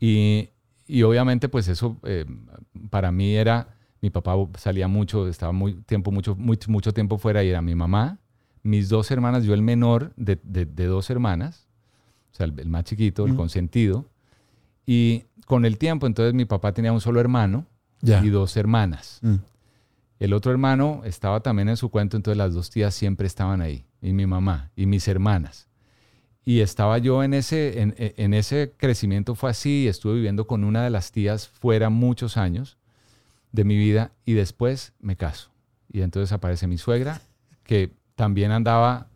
[0.00, 0.48] Y,
[0.88, 2.24] y obviamente, pues eso eh,
[2.90, 7.42] para mí era, mi papá salía mucho, estaba muy tiempo, mucho, mucho, mucho tiempo fuera
[7.42, 8.18] y era mi mamá,
[8.62, 11.66] mis dos hermanas, yo el menor de, de- de dos hermanas,
[12.32, 14.06] o sea, el, el más chiquito, el consentido.
[14.86, 17.66] Y con el tiempo, entonces mi papá tenía un solo hermano
[18.24, 19.18] y dos hermanas.
[19.22, 19.34] Mm.
[20.20, 23.84] El otro hermano estaba también en su cuento, entonces las dos tías siempre estaban ahí,
[24.02, 25.68] y mi mamá, y mis hermanas.
[26.44, 30.64] Y estaba yo en ese, en, en ese crecimiento, fue así, y estuve viviendo con
[30.64, 32.78] una de las tías fuera muchos años
[33.52, 35.50] de mi vida, y después me caso.
[35.90, 37.20] Y entonces aparece mi suegra,
[37.64, 39.08] que también andaba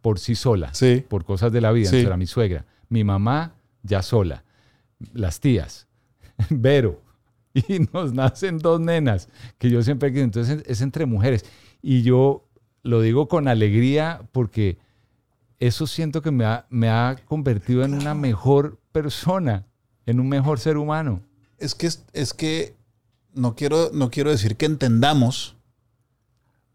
[0.00, 1.04] por sí sola, Sí.
[1.08, 1.96] por cosas de la vida, Sí.
[1.96, 2.64] entonces era mi suegra.
[2.88, 4.44] Mi mamá ya sola,
[5.12, 5.86] las tías,
[6.50, 7.00] Vero,
[7.54, 10.08] y nos nacen dos nenas, que yo siempre.
[10.20, 11.44] Entonces es entre mujeres.
[11.82, 12.48] Y yo
[12.82, 14.78] lo digo con alegría porque
[15.60, 19.66] eso siento que me ha, me ha convertido en una mejor persona,
[20.06, 21.20] en un mejor ser humano.
[21.58, 22.74] Es que, es que
[23.34, 25.56] no, quiero, no quiero decir que entendamos,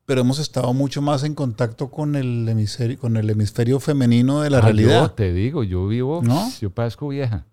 [0.06, 4.50] pero hemos estado mucho más en contacto con el hemisferio, con el hemisferio femenino de
[4.50, 5.02] la Ah, realidad.
[5.04, 6.50] Yo te digo, yo vivo, ¿No?
[6.60, 7.46] yo parezco vieja.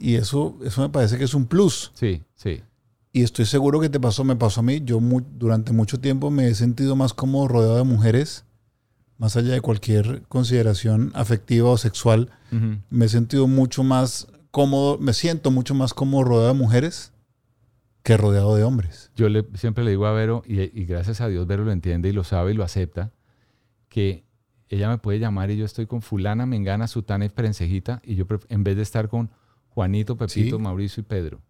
[0.00, 1.92] Y eso, eso me parece que es un plus.
[1.94, 2.60] Sí, sí.
[3.12, 4.82] Y estoy seguro que te pasó, me pasó a mí.
[4.84, 5.00] Yo
[5.38, 8.44] durante mucho tiempo me he sentido más cómodo rodeado de mujeres,
[9.16, 12.30] más allá de cualquier consideración afectiva o sexual.
[12.90, 17.12] Me he sentido mucho más cómodo, me siento mucho más cómodo rodeado de mujeres
[18.06, 19.10] que rodeado de hombres.
[19.16, 22.08] Yo le, siempre le digo a Vero, y, y gracias a Dios Vero lo entiende
[22.08, 23.12] y lo sabe y lo acepta,
[23.88, 24.24] que
[24.68, 28.24] ella me puede llamar y yo estoy con fulana, mengana, sutana y prensejita, y yo
[28.48, 29.30] en vez de estar con
[29.68, 30.62] Juanito, Pepito, Sí.
[30.62, 31.40] Mauricio y Pedro.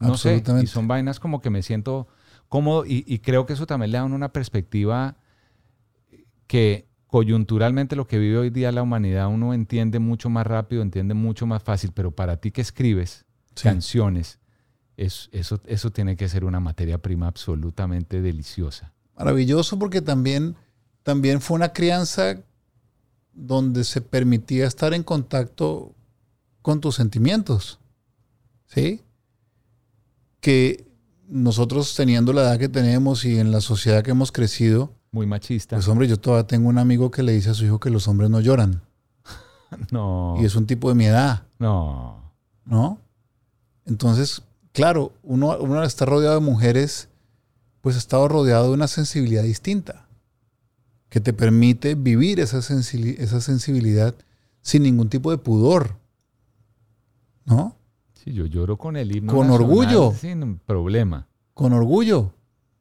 [0.00, 2.08] No sé, y son vainas como que me siento
[2.48, 5.16] cómodo y, y creo que eso también le da una perspectiva
[6.46, 11.14] que coyunturalmente lo que vive hoy día la humanidad uno entiende mucho más rápido, entiende
[11.14, 13.64] mucho más fácil, pero para ti que escribes Sí.
[13.64, 14.38] canciones,
[14.96, 18.92] es- eso, eso tiene que ser una materia prima absolutamente deliciosa.
[19.16, 20.56] Maravilloso porque también,
[21.02, 22.36] también fue una crianza
[23.32, 25.94] donde se permitía estar en contacto
[26.62, 27.78] con tus sentimientos.
[28.66, 29.00] ¿Sí?
[30.40, 30.86] Que
[31.28, 35.76] nosotros teniendo la edad que tenemos y en la sociedad que hemos crecido, Muy machista.
[35.76, 38.08] pues hombre, yo todavía tengo un amigo que le dice a su hijo que los
[38.08, 38.82] hombres no lloran.
[39.90, 42.32] no, Y es un tipo de mi edad, no.
[42.64, 42.98] ¿no?
[43.84, 44.42] Entonces,
[44.72, 47.08] claro, uno, uno al estar rodeado de mujeres,
[47.80, 50.06] pues ha estado rodeado de una sensibilidad distinta,
[51.08, 54.14] que te permite vivir esa, sensili- esa sensibilidad
[54.62, 55.96] sin ningún tipo de pudor,
[57.44, 57.76] ¿no?
[58.14, 60.14] Sí, yo lloro con el himno Con nacional orgullo.
[60.18, 61.26] Sin problema.
[61.54, 62.32] Con orgullo.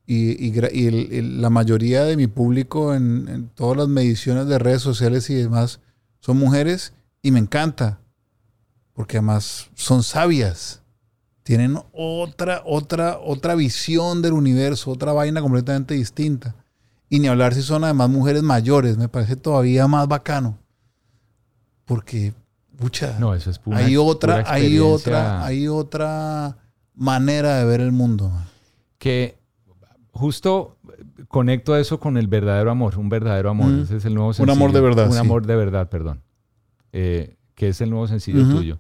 [0.05, 3.87] Y, y gra- y el- el- la mayoría de mi público en, en todas las
[3.87, 5.79] mediciones de redes sociales y demás
[6.19, 7.99] son mujeres y me encanta,
[8.93, 10.80] porque además son sabias,
[11.43, 16.55] tienen otra, otra, otra visión del universo, otra vaina completamente distinta.
[17.09, 20.57] Y ni hablar si son además mujeres mayores, me parece todavía más bacano.
[21.85, 22.33] Porque,
[22.77, 26.57] pucha, No, eso es pura, hay pura otra, hay experiencia otra, hay otra
[26.95, 28.29] manera de ver el mundo.
[28.29, 28.45] man.
[28.97, 29.37] Que
[30.11, 30.77] justo
[31.27, 33.67] conecto eso con el verdadero amor, un verdadero amor.
[33.71, 33.81] Mm.
[33.81, 34.53] Ese es el nuevo Un sencillo.
[34.55, 35.17] amor de verdad, Un sí.
[35.17, 36.21] amor de verdad, perdón.
[36.93, 38.55] Eh, que es el nuevo sencillo Ujú.
[38.57, 38.79] tuyo.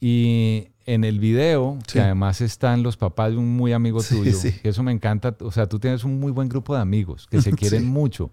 [0.00, 1.94] Y en el video, Sí.
[1.94, 4.52] que además están los papás de un muy amigo Sí, tuyo, sí.
[4.52, 5.34] que eso me encanta.
[5.40, 8.30] O sea, tú tienes un muy buen grupo de amigos que se quieren mucho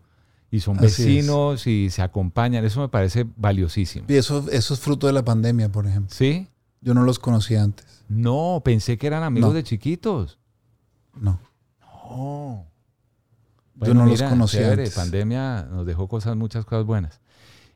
[0.51, 0.97] y son Así es.
[0.97, 2.65] vecinos y se acompañan.
[2.65, 4.05] Eso me parece valiosísimo.
[4.09, 6.13] Y eso, eso es fruto de la pandemia, por ejemplo.
[6.15, 6.47] ¿Sí?
[6.81, 7.85] Yo no los conocía antes.
[8.09, 9.53] No, pensé que eran amigos No.
[9.55, 10.37] de chiquitos.
[11.15, 11.39] No.
[12.09, 12.65] No.
[13.75, 14.95] Yo no los conocía chévere, antes.
[14.95, 17.19] pandemia nos dejó cosas, muchas cosas buenas.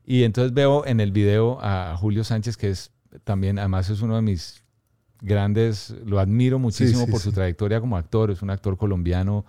[0.06, 2.92] Y entonces veo en el video a Julio Sánchez, que es
[3.24, 4.62] también, además es uno de mis
[5.22, 9.46] grandes, lo admiro muchísimo sí, por su trayectoria como actor, es un actor colombiano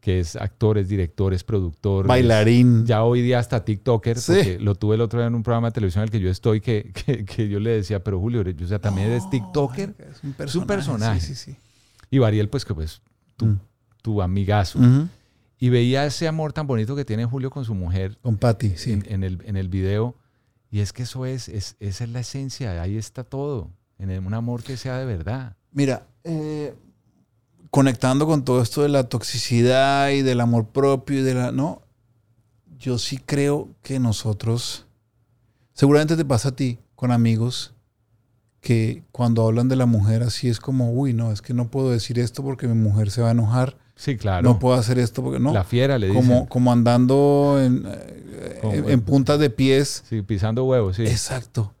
[0.00, 2.06] que es actor, es director, es productor.
[2.06, 2.80] Bailarín.
[2.82, 4.32] es- ya hoy día hasta TikToker, Sí.
[4.32, 6.30] porque lo tuve el otro día en un programa de televisión en el que yo
[6.30, 9.94] estoy, que, que, que yo le decía, pero Julio, o sea, también eres TikToker.
[9.98, 11.20] Es un Es un personaje.
[11.20, 11.56] Sí, sí, sí.
[12.10, 13.02] Y Bariel, pues que pues
[13.36, 13.60] tu, Mm.
[14.02, 14.78] tu amigazo.
[15.58, 18.16] Y veía ese amor tan bonito que tiene Julio con su mujer.
[18.22, 18.92] Con Patty, sí.
[18.92, 20.16] En, en, el, en el video.
[20.70, 23.70] Y es que eso es, es, esa es la esencia, ahí está todo,
[24.00, 25.56] en un amor que sea de verdad.
[25.72, 26.74] Mira, eh,
[27.70, 31.52] conectando con todo esto de la toxicidad y del amor propio y de la...
[31.52, 31.82] No,
[32.78, 34.86] yo sí creo que nosotros,
[35.74, 37.74] seguramente te pasa a ti con amigos
[38.60, 41.90] que cuando hablan de la mujer así es como, uy, no, es que no puedo
[41.90, 43.76] decir esto porque mi mujer se va a enojar.
[43.96, 44.42] Sí, claro.
[44.42, 45.52] No puedo hacer esto porque no.
[45.52, 46.46] La fiera le como, dicen.
[46.46, 50.04] Como andando en, eh, en, en puntas de pies.
[50.08, 51.02] Sí, pisando huevos, sí.
[51.02, 51.74] Exacto.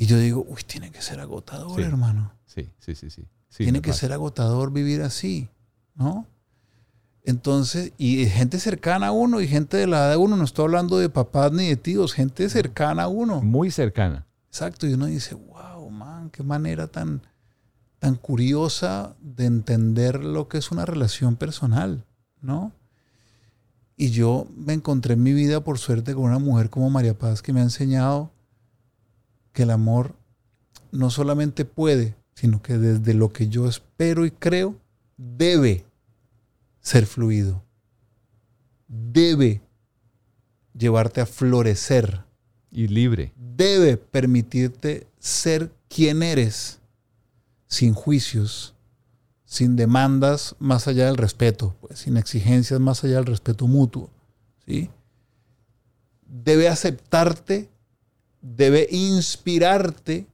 [0.00, 1.82] Y yo digo, uy, tiene que ser agotador, Sí.
[1.86, 2.32] hermano.
[2.46, 3.22] Sí, sí, sí, sí.
[3.50, 4.00] Sí, tiene que pasa.
[4.00, 5.50] ser agotador vivir así,
[5.94, 6.26] ¿no?
[7.22, 10.64] Entonces, y gente cercana a uno y gente de la edad de uno, no estoy
[10.64, 13.42] hablando de papás ni de tíos, gente cercana a uno.
[13.42, 14.26] Muy cercana.
[14.48, 17.20] Exacto, y uno dice, wow, man, qué manera tan,
[17.98, 22.06] tan curiosa de entender lo que es una relación personal,
[22.40, 22.72] ¿no?
[23.98, 27.42] Y yo me encontré en mi vida, por suerte, con una mujer como María Paz
[27.42, 28.32] que me ha enseñado
[29.52, 30.14] que el amor
[30.92, 34.76] no solamente puede, sino que desde lo que yo espero y creo,
[35.16, 35.84] debe
[36.80, 37.62] ser fluido.
[38.88, 39.60] Debe
[40.74, 42.24] llevarte a florecer.
[42.72, 43.32] Y libre.
[43.36, 46.78] Debe permitirte ser quien eres,
[47.66, 48.74] sin juicios,
[49.44, 54.08] sin demandas más allá del respeto, pues, sin exigencias más allá del respeto mutuo.
[54.66, 54.90] ¿sí?
[56.26, 57.68] Debe aceptarte,
[58.42, 60.26] debe inspirarte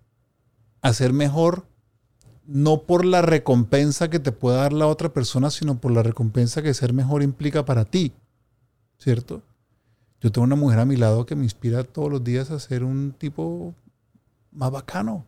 [0.82, 1.66] a ser mejor,
[2.46, 6.62] no por la recompensa que te pueda dar la otra persona, sino por la recompensa
[6.62, 8.12] que ser mejor implica para ti.
[8.98, 9.42] ¿Cierto?
[10.20, 12.84] Yo tengo una mujer a mi lado que me inspira todos los días a ser
[12.84, 13.74] un tipo
[14.52, 15.24] más bacano.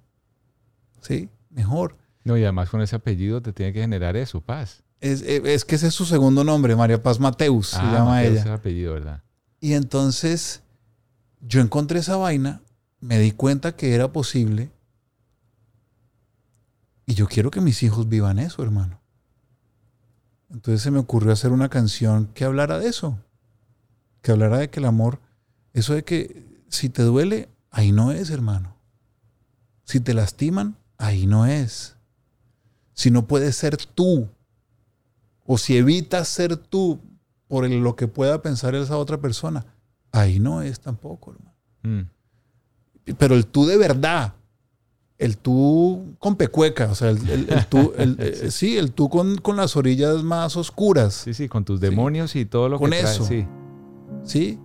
[1.01, 1.29] ¿Sí?
[1.51, 1.97] Mejor.
[2.25, 4.83] No, y además con ese apellido te tiene que generar eso, paz.
[5.01, 8.31] Es, es- que ese es su segundo nombre, María Paz Mateus, se Ah, llama Mateo
[8.33, 8.41] ella.
[8.41, 9.23] es el apellido, ¿verdad?
[9.61, 10.63] Y entonces
[11.41, 12.61] yo encontré esa vaina,
[13.01, 14.71] me di cuenta que era posible.
[17.07, 19.01] Y yo quiero que mis hijos vivan eso, hermano.
[20.51, 23.19] Entonces se me ocurrió hacer una canción que hablara de eso.
[24.23, 25.21] Que hablara de que el amor,
[25.73, 28.77] eso de que si te duele, ahí no es, hermano.
[29.85, 31.97] Si te lastiman, ahí no es.
[32.93, 34.29] Si no puedes ser tú,
[35.47, 37.01] o si evitas ser tú
[37.47, 39.65] por lo que pueda pensar esa otra persona,
[40.13, 41.55] ahí no es tampoco, hermano.
[41.83, 42.18] Mm.
[43.17, 44.35] Pero el tú de verdad,
[45.19, 49.09] el tú con pecueca, o sea, el, el- el tú, el- eh, sí, el tú
[49.09, 51.15] con, con las orillas más oscuras.
[51.25, 53.25] Sí, sí, con tus demonios y todo lo Con que trae, eso.
[53.25, 53.47] sí.
[54.25, 54.59] ¿sí?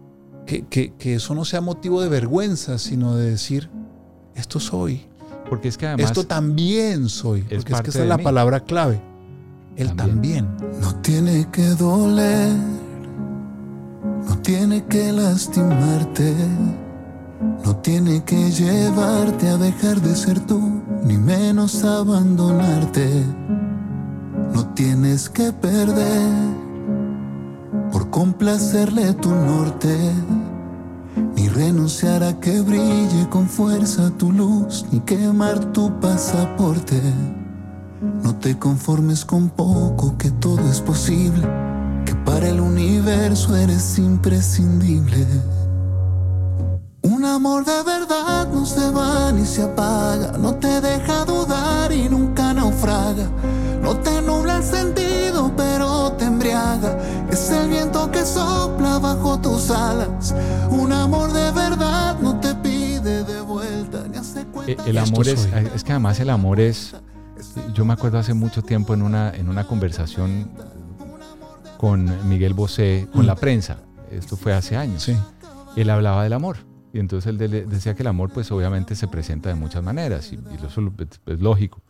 [0.45, 3.69] Que, que- que eso no sea motivo de vergüenza, sino de decir,
[4.36, 5.06] esto soy,
[5.49, 8.23] Porque es que además esto también soy, porque es, que esa es la mí.
[8.23, 9.01] palabra clave.
[9.75, 10.47] Él también.
[10.82, 12.51] No tiene que doler,
[14.27, 16.34] no tiene que lastimarte,
[17.65, 23.10] no tiene que llevarte a dejar de ser tú, ni menos abandonarte.
[24.53, 26.32] No tienes que perder
[27.91, 29.95] por complacerle tu norte,
[31.36, 37.01] ni renunciar a que brille con fuerza tu luz, ni quemar tu pasaporte.
[38.23, 41.47] No te conformes con poco, que todo es posible,
[42.06, 45.25] que para el universo eres imprescindible.
[47.23, 52.09] Un amor de verdad no se va ni se apaga, no te deja dudar y
[52.09, 53.29] nunca naufraga.
[53.81, 56.97] No te nubla el sentido, pero te embriaga.
[57.31, 60.36] Es el viento que sopla bajo tus alas.
[60.69, 64.83] Un amor de verdad no te pide de vuelta ni hace cuenta.
[64.83, 66.93] El amor es, es que además el amor es,
[67.73, 70.51] yo me acuerdo hace mucho tiempo en una, en una conversación
[71.77, 73.27] con Miguel Bosé, con Mm.
[73.27, 73.77] la prensa,
[74.12, 75.15] esto fue hace años, Sí.
[75.77, 76.72] él hablaba del amor.
[76.93, 80.32] Y entonces él de- decía que el amor pues obviamente se presenta de muchas maneras
[80.32, 81.82] y, y eso es, es lógico.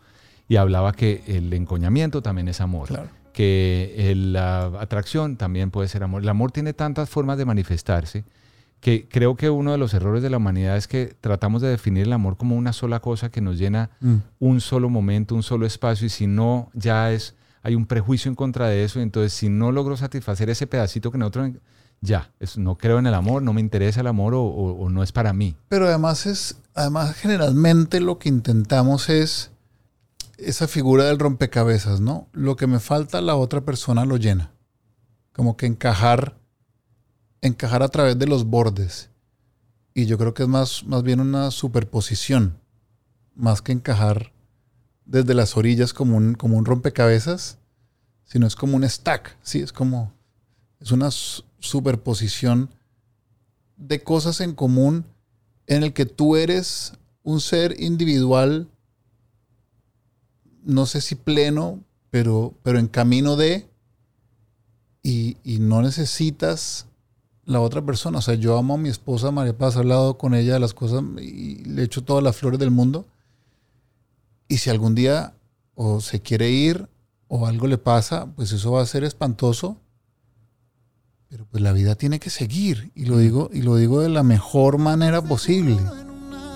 [0.48, 3.10] Y hablaba que el encoñamiento también es amor, Claro.
[3.34, 6.22] que el- la atracción también puede ser amor.
[6.24, 8.24] El amor tiene tantas formas de manifestarse
[8.80, 12.04] que creo que uno de los errores de la humanidad es que tratamos de definir
[12.06, 14.16] el amor como una sola cosa que nos llena Mm.
[14.40, 18.36] un solo momento, un solo espacio, y si no, ya es, hay un prejuicio en
[18.36, 21.52] contra de eso, y entonces si no logro satisfacer ese pedacito que nosotros,
[22.04, 25.04] ya, no creo en el amor, no me interesa el amor o, o- o no
[25.04, 25.56] es para mí.
[25.70, 29.52] Pero además es, además generalmente lo que intentamos es
[30.38, 32.28] esa figura del rompecabezas, ¿no?
[32.34, 34.52] Lo que me falta la otra persona lo llena.
[35.34, 36.36] Como que encajar,
[37.42, 39.10] encajar a través de los bordes.
[39.94, 42.58] Y yo creo que es más, más bien una superposición,
[43.36, 44.32] más que encajar
[45.06, 47.60] desde las orillas como un, como un rompecabezas,
[48.26, 50.13] sino es como un stack, sí, es como
[50.84, 52.70] es una superposición
[53.78, 55.06] de cosas en común
[55.66, 58.68] en el que tú eres un ser individual,
[60.62, 63.66] no sé si pleno, pero, pero en camino de,
[65.02, 66.88] y, y, no necesitas
[67.46, 68.20] la otra persona.
[68.20, 70.74] O sea, yo amo a mi esposa María Paz, he hablado con ella de las
[70.74, 73.06] cosas y le echo todas las flores del mundo.
[74.50, 75.34] Y si algún día
[75.76, 76.90] o se quiere ir
[77.30, 79.78] o algo le pasa, pues eso va a ser espantoso.
[81.34, 84.22] Pero pues la vida tiene que seguir y lo digo y lo digo de la
[84.22, 85.80] mejor manera posible.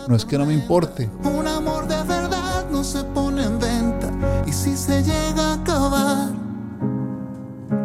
[0.08, 1.10] No es que no me importe.
[1.24, 4.14] Un amor de verdad no se pone en venta
[4.46, 6.30] y si se llega a acabar,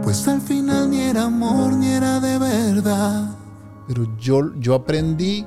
[0.02, 3.38] pues al final ni era amor ni era de verdad.
[3.88, 5.46] Pero yo, yo aprendí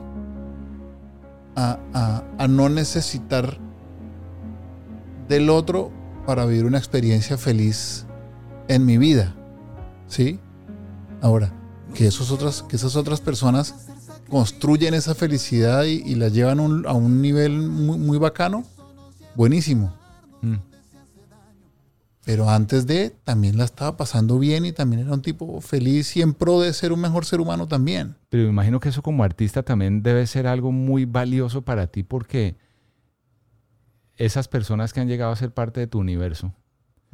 [1.56, 3.60] a, a, a no necesitar
[5.28, 5.92] del otro
[6.26, 8.08] para vivir una experiencia feliz
[8.68, 9.36] en mi vida.
[10.08, 10.40] ¿Sí?
[11.22, 11.54] Ahora,
[11.94, 13.88] que, esos otras, que esas otras personas
[14.30, 18.64] construyen esa felicidad y, y la llevan un, a un nivel muy, muy bacano,
[19.36, 19.94] buenísimo.
[20.42, 20.56] Mm.
[22.26, 26.24] Pero antes de, también la estaba pasando bien y también era un tipo feliz y
[26.24, 28.16] en pro de ser un mejor ser humano también.
[28.30, 32.02] Pero me imagino que eso como artista también debe ser algo muy valioso para ti
[32.02, 32.58] porque
[34.18, 36.52] esas personas que han llegado a ser parte de tu universo,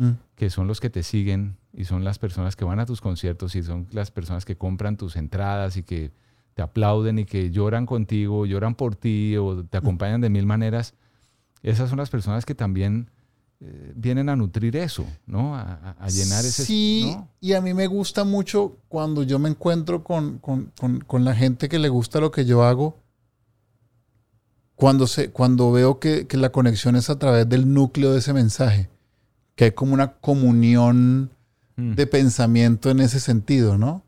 [0.02, 0.18] mm.
[0.36, 3.56] que son los que te siguen y son las personas que van a tus conciertos
[3.56, 6.12] y son las personas que compran tus entradas y que
[6.54, 10.94] te aplauden y que lloran contigo, lloran por ti o te acompañan de mil maneras,
[11.64, 13.10] esas son las personas que también
[13.62, 15.56] eh, vienen a nutrir eso, ¿no?
[15.56, 16.66] A, a llenar ese...
[16.66, 21.24] Sí, y a mí me gusta mucho cuando yo me encuentro con, con, con, con
[21.24, 22.98] la gente que le gusta lo que yo hago
[24.82, 28.34] cuando, se, cuando veo que, que, la conexión es a través del núcleo de ese
[28.34, 28.90] mensaje,
[29.56, 31.32] que hay como una comunión
[31.76, 31.94] mm.
[31.94, 34.04] de pensamiento en ese sentido, ¿no?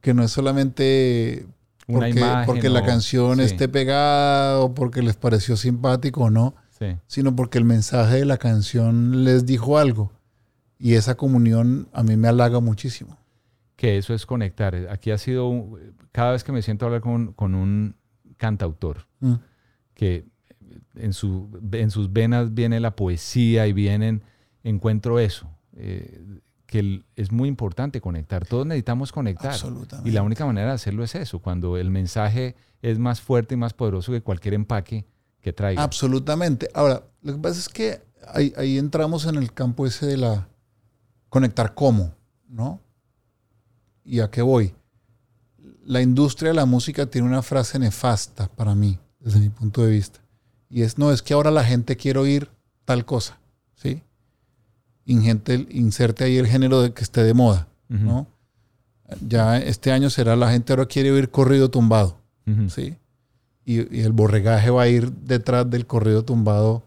[0.00, 1.46] Que no es solamente
[1.86, 3.44] porque, imagen, porque la canción sí.
[3.44, 6.96] esté pegada o porque les pareció simpático o no, sí.
[7.06, 10.12] sino porque el mensaje de la canción les dijo algo.
[10.78, 13.18] Y esa comunión a mí me halaga muchísimo.
[13.74, 14.74] Que eso es conectar.
[14.90, 15.78] Aquí ha sido,
[16.12, 17.96] cada vez que me siento a hablar con, con un
[18.36, 19.34] cantautor, mm
[19.98, 20.24] que
[20.94, 24.22] en, su, en sus venas viene la poesía y vienen,
[24.68, 26.22] encuentro eso, eh,
[26.66, 28.46] que es muy importante conectar.
[28.46, 29.54] Todos necesitamos conectar.
[30.04, 33.56] Y la única manera de hacerlo es eso, cuando el mensaje es más fuerte y
[33.56, 35.06] más poderoso que cualquier empaque
[35.40, 35.82] que traiga.
[35.82, 36.68] Absolutamente.
[36.74, 40.48] Ahora, lo que pasa es que ahí, ahí entramos en el campo ese de la
[41.28, 42.14] conectar cómo,
[42.48, 42.80] ¿no?
[44.04, 44.74] ¿Y a qué voy?
[45.84, 49.90] La industria de la música tiene una frase nefasta para mí desde mi punto de
[49.90, 50.20] vista.
[50.70, 52.50] Y es, no, es que ahora la gente quiere oír
[52.84, 53.38] tal cosa,
[53.74, 54.02] ¿sí?
[55.08, 58.00] Ingente, inserte ahí el género de que esté de moda, uh -huh.
[58.00, 58.26] ¿no?
[59.26, 62.68] Ya este año será la gente ahora quiere oír corrido tumbado, uh -huh.
[62.68, 62.96] ¿sí?
[63.64, 66.82] Y, y, el borregaje va a ir detrás del corrido tumbado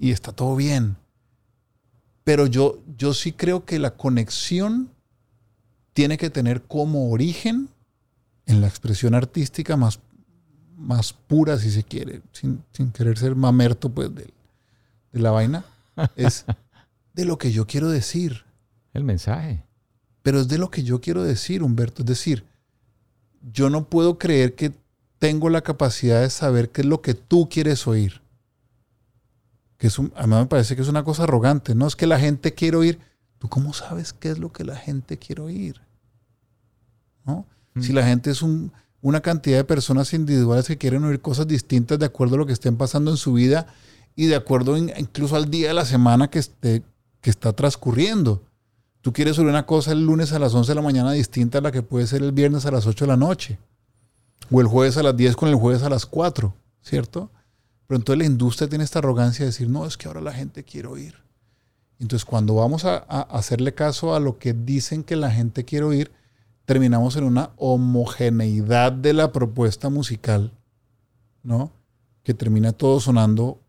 [0.00, 0.96] y está todo bien.
[2.24, 4.90] Pero yo, yo sí creo que la conexión
[5.92, 7.68] tiene que tener como origen
[8.46, 10.00] en la expresión artística más
[10.76, 14.32] más pura, si se quiere, sin, sin querer ser mamerto pues, de,
[15.12, 15.64] de la vaina,
[16.16, 16.44] es
[17.16, 18.44] de lo que yo quiero decir.
[18.92, 19.64] El mensaje.
[20.22, 22.02] Pero es de lo que yo quiero decir, Humberto.
[22.02, 22.44] Es decir,
[23.52, 24.72] yo no puedo creer que
[25.18, 28.20] tengo la capacidad de saber qué es lo que tú quieres oír.
[29.78, 31.74] Que es un, a mí me parece que es una cosa arrogante.
[31.74, 33.00] No es que la gente quiere oír.
[33.38, 35.80] ¿Tú cómo sabes qué es lo que la gente quiere oír?
[37.24, 37.46] ¿No?
[37.74, 37.82] Mm.
[37.82, 41.98] Si la gente es un, una cantidad de personas individuales que quieren oír cosas distintas
[41.98, 43.66] de acuerdo a lo que estén pasando en su vida
[44.14, 46.82] y de acuerdo en, incluso al día de la semana que, esté,
[47.20, 48.42] que está transcurriendo.
[49.00, 51.60] Tú quieres oír una cosa el lunes a las 11 de la mañana distinta a
[51.60, 53.58] la que puede ser el viernes a las 8 de la noche.
[54.50, 57.30] O el jueves a las 10 con el jueves a las 4, ¿cierto?
[57.86, 60.64] Pero entonces la industria tiene esta arrogancia de decir, no, es que ahora la gente
[60.64, 61.14] quiere oír.
[61.98, 65.86] Entonces cuando vamos a, a hacerle caso a lo que dicen que la gente quiere
[65.86, 66.12] oír,
[66.64, 70.52] terminamos en una homogeneidad de la propuesta musical,
[71.42, 71.70] ¿no?
[72.24, 73.60] Que termina todo sonando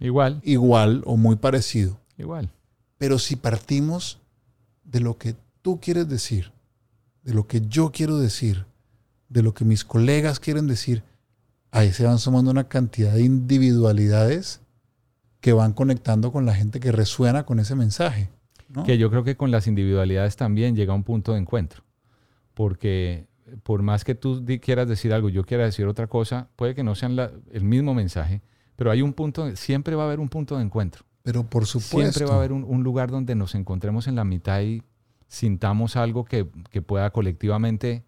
[0.00, 0.40] igual.
[0.42, 2.00] Igual o muy parecido.
[2.18, 2.50] Igual.
[2.98, 4.18] Pero si partimos
[4.84, 6.52] de lo que tú quieres decir,
[7.22, 8.66] de lo que yo quiero decir,
[9.28, 11.02] de lo que mis colegas quieren decir,
[11.70, 14.60] ahí se van sumando una cantidad de individualidades
[15.40, 18.28] que van conectando con la gente que resuena con ese mensaje.
[18.68, 18.84] ¿no?
[18.84, 21.82] Que yo creo que con las individualidades también llega un punto de encuentro
[22.58, 23.28] porque
[23.62, 26.96] por más que tú quieras decir algo, yo quiera decir otra cosa, puede que no
[26.96, 28.42] sean la, el mismo mensaje,
[28.74, 31.04] pero hay un punto, siempre va a haber un punto de encuentro.
[31.28, 32.00] Pero por supuesto.
[32.00, 34.82] Siempre va a haber un, un lugar donde nos encontremos en la mitad y
[35.26, 38.02] sintamos algo que, que pueda colectivamente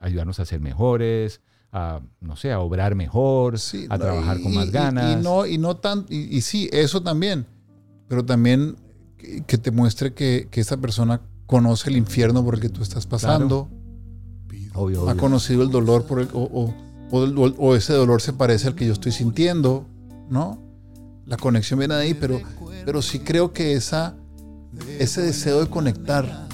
[0.00, 3.54] ayudarnos a ser mejores, a, no sé, a obrar mejor,
[3.88, 5.16] a trabajar con más ganas.
[5.16, 7.46] Y, no, y no tan, y, sí, eso también,
[8.08, 8.74] pero también
[9.46, 13.06] que, te muestre que, que, esa persona conoce el infierno por el que tú estás
[13.06, 13.68] pasando.
[15.06, 16.74] ha conocido el dolor por el, o,
[17.12, 19.86] o, ese dolor se parece al que yo estoy sintiendo,
[20.28, 20.69] ¿no?
[21.30, 22.40] La conexión viene de ahí, pero,
[22.84, 24.16] pero sí creo que esa,
[24.98, 26.48] ese deseo de conectar,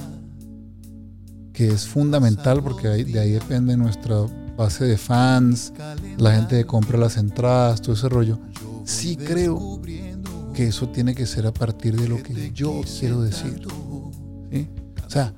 [1.54, 4.16] que es fundamental porque de ahí depende nuestra
[4.54, 5.72] base de fans,
[6.18, 8.38] la gente que compra las entradas, todo ese rollo.
[8.84, 9.80] Sí creo
[10.52, 13.66] que eso tiene que ser a partir de lo que yo quiero decir.
[15.06, 15.32] O sea,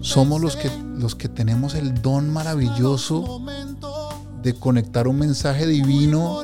[0.00, 3.42] somos los que, los que tenemos el don maravilloso
[4.42, 6.42] de conectar un mensaje divino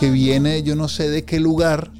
[0.00, 1.90] que viene yo no sé de qué lugar,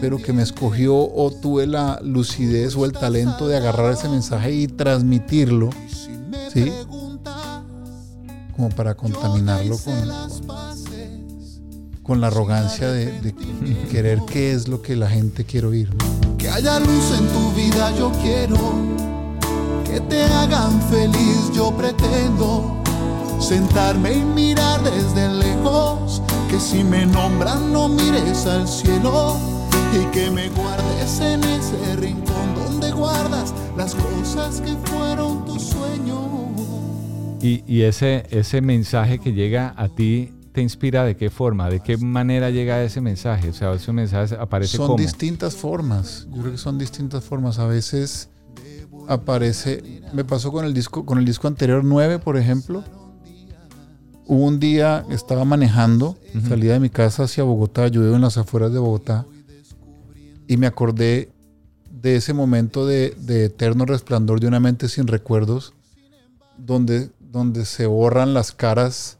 [0.00, 4.52] pero que me escogió o tuve la lucidez o el talento de agarrar ese mensaje
[4.52, 5.70] y transmitirlo.
[6.52, 6.70] ¿Sí?
[8.62, 9.94] como para contaminarlo con,
[12.02, 13.34] con la arrogancia de,
[13.90, 15.90] querer qué es lo que la gente quiere oír.
[16.38, 18.56] Que haya luz en tu vida yo quiero,
[19.84, 22.81] que te hagan feliz yo pretendo,
[23.42, 29.36] sentarme y mirar desde lejos, que si me nombran no mires al cielo
[29.92, 36.22] y que me guardes en ese rincón donde guardas las cosas que fueron tus sueños.
[37.42, 41.96] Y, ese, ese mensaje que llega a ti te inspira de qué forma, de qué
[41.96, 46.28] manera llega ese mensaje, o sea, ese mensaje aparece son distintas formas.
[46.30, 47.58] Yo creo que son distintas formas.
[47.58, 48.28] A veces
[49.08, 52.84] aparece, me pasó con el disco, con el disco anterior 9, por ejemplo.
[54.26, 56.16] Hubo un día estaba manejando,
[56.48, 59.26] salía de mi casa hacia Bogotá, yo vivo en las afueras de Bogotá,
[60.46, 61.30] y me acordé
[61.90, 65.74] de ese momento de, de eterno resplandor de una mente sin recuerdos,
[66.56, 69.18] donde donde se borran las caras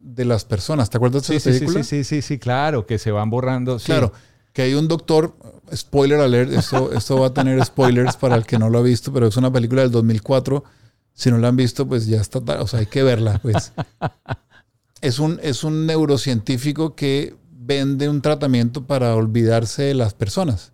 [0.00, 0.88] de las personas.
[0.88, 1.84] ¿Te acuerdas de esa película?
[1.84, 3.78] Sí, sí, sí, sí, claro, que se van borrando.
[3.78, 4.12] Claro,
[4.54, 5.36] que hay un doctor,
[5.72, 9.12] spoiler alert, esto, esto va a tener spoilers para el que no lo ha visto,
[9.12, 10.64] pero es una película del 2004.
[11.20, 13.74] Si no la han visto, pues ya está, o sea, hay que verla, pues.
[15.02, 20.72] es, un, es un neurocientífico que vende un tratamiento para olvidarse de las personas,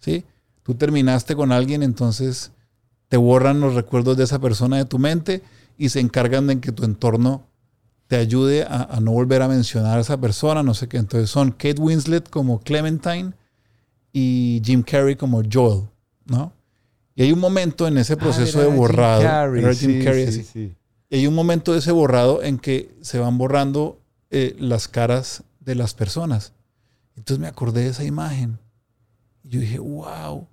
[0.00, 0.24] ¿sí?
[0.64, 2.50] Tú terminaste con alguien, entonces
[3.06, 5.44] te borran los recuerdos de esa persona de tu mente
[5.78, 7.46] y se encargan de que tu entorno
[8.08, 10.96] te ayude a, no volver a mencionar a esa persona, no sé qué.
[10.96, 13.32] Entonces son Kate Winslet como Clementine
[14.12, 15.84] y Jim Carrey como Joel,
[16.24, 16.52] ¿no?
[17.14, 19.22] Y hay un momento en ese ah, proceso de borrado.
[19.74, 20.46] Jim Carrey,
[21.10, 24.00] Y hay un momento de ese borrado en que se van borrando
[24.30, 26.52] eh, las caras de las personas.
[27.16, 28.58] Entonces me acordé de esa imagen.
[29.44, 30.48] Y yo dije, wow,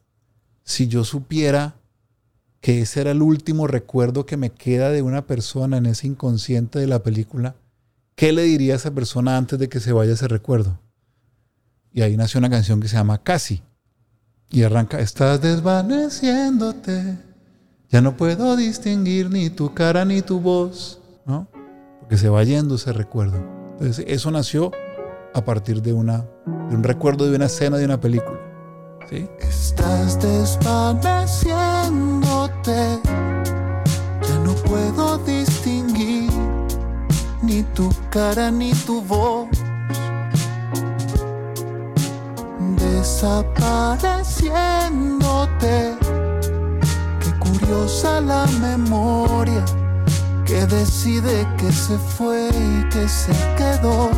[0.63, 1.75] si yo supiera
[2.59, 6.77] que ese era el último recuerdo que me queda de una persona en ese inconsciente
[6.77, 7.55] de la película,
[8.15, 10.79] ¿qué le diría a esa persona antes de que se vaya ese recuerdo?
[11.91, 13.63] Y ahí nació una canción que se llama Casi.
[14.51, 17.17] Y arranca, estás desvaneciéndote,
[17.89, 21.47] ya no puedo distinguir ni tu cara ni tu voz, ¿no?
[22.01, 23.37] Porque se va yendo ese recuerdo.
[23.73, 24.71] Entonces, eso nació
[25.33, 26.25] a partir de, una,
[26.69, 28.39] de un recuerdo de una escena de una película.
[29.09, 29.27] ¿sí?
[29.39, 32.21] Estás desvaneciendo
[32.63, 36.29] ya no puedo distinguir
[37.41, 39.47] ni tu cara ni tu voz.
[43.01, 45.97] Desapareciéndote,
[47.19, 49.65] qué curiosa la memoria
[50.45, 54.11] que decide que se fue y que se quedó.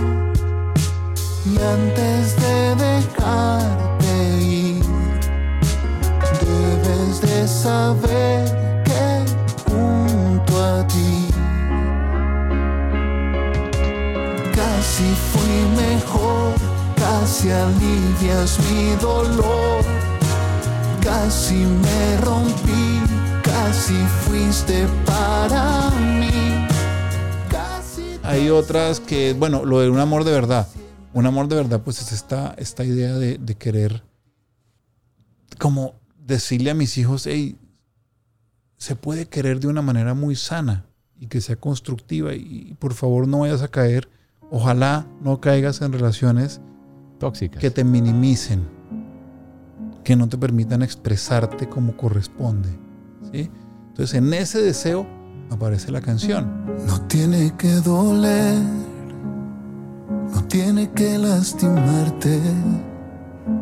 [1.46, 4.84] Y antes de dejarte ir,
[6.42, 9.24] debes de saber que
[9.64, 11.30] junto a ti
[14.54, 16.52] casi fui mejor,
[17.14, 19.84] casi alivias mi dolor,
[21.02, 23.02] casi me rompí,
[23.44, 23.94] casi
[24.26, 26.68] fuiste para mí.
[28.24, 30.68] Hay otras que, bueno, lo de un amor de verdad.
[31.14, 34.04] Un amor de verdad, pues es esta, esta idea de, de querer
[35.60, 37.58] como decirle a mis hijos, hey,
[38.78, 40.86] se puede querer de una manera muy sana
[41.20, 44.10] y que sea constructiva y, por favor no vayas a caer,
[44.50, 46.60] ojalá no caigas en relaciones
[47.24, 48.68] tóxicas que te minimicen,
[50.04, 52.70] que no te permitan expresarte como corresponde.
[53.32, 53.50] ¿sí?
[53.90, 55.06] Entonces en ese deseo
[55.50, 56.66] aparece la canción.
[56.88, 58.62] No tiene que doler,
[60.34, 62.40] no tiene que lastimarte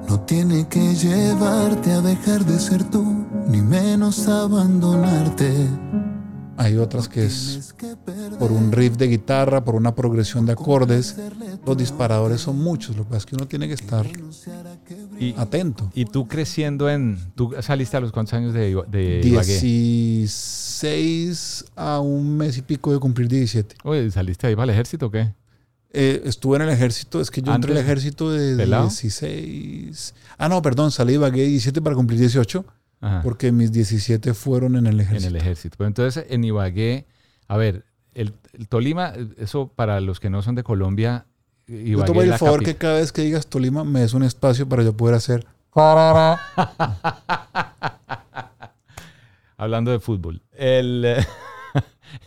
[0.07, 3.26] no tiene que llevarte a dejar de ser tú.
[3.47, 5.68] ni menos abandonarte.
[6.58, 7.74] Hay otras que es
[8.38, 11.16] por un riff de guitarra, por una progresión de acordes.
[11.66, 14.06] Los disparadores son muchos, lo que pasa es que uno tiene que estar
[15.20, 15.89] Y, atento.
[15.95, 17.18] y tú creciendo en...
[17.36, 19.60] ¿Tú saliste a los cuántos años de, de Ibagué?
[19.60, 23.76] 16 a un mes y pico de cumplir 17.
[23.84, 25.34] Oye, ¿saliste ahí para el ejército o qué?
[25.93, 28.84] Eh, estuve en el ejército, es que yo entré al ejército de ¿Pelado?
[28.84, 30.14] 16.
[30.38, 32.64] Ah, no, perdón, salí de Ibagué 17 para cumplir 18,
[33.02, 33.22] Ajá.
[33.24, 35.28] porque mis 17 fueron en el En ejército.
[35.30, 35.86] el ejército.
[35.86, 37.08] Entonces en Ibagué,
[37.47, 37.84] a ver,
[38.14, 41.26] el, el Tolima, eso para los que no son de Colombia,
[41.68, 44.14] Yo Ibagué te voy es el favor que cada vez que digas Tolima me des
[44.14, 45.45] un espacio para yo poder hacer.
[49.58, 50.41] Hablando de fútbol.
[50.54, 51.26] El, eh,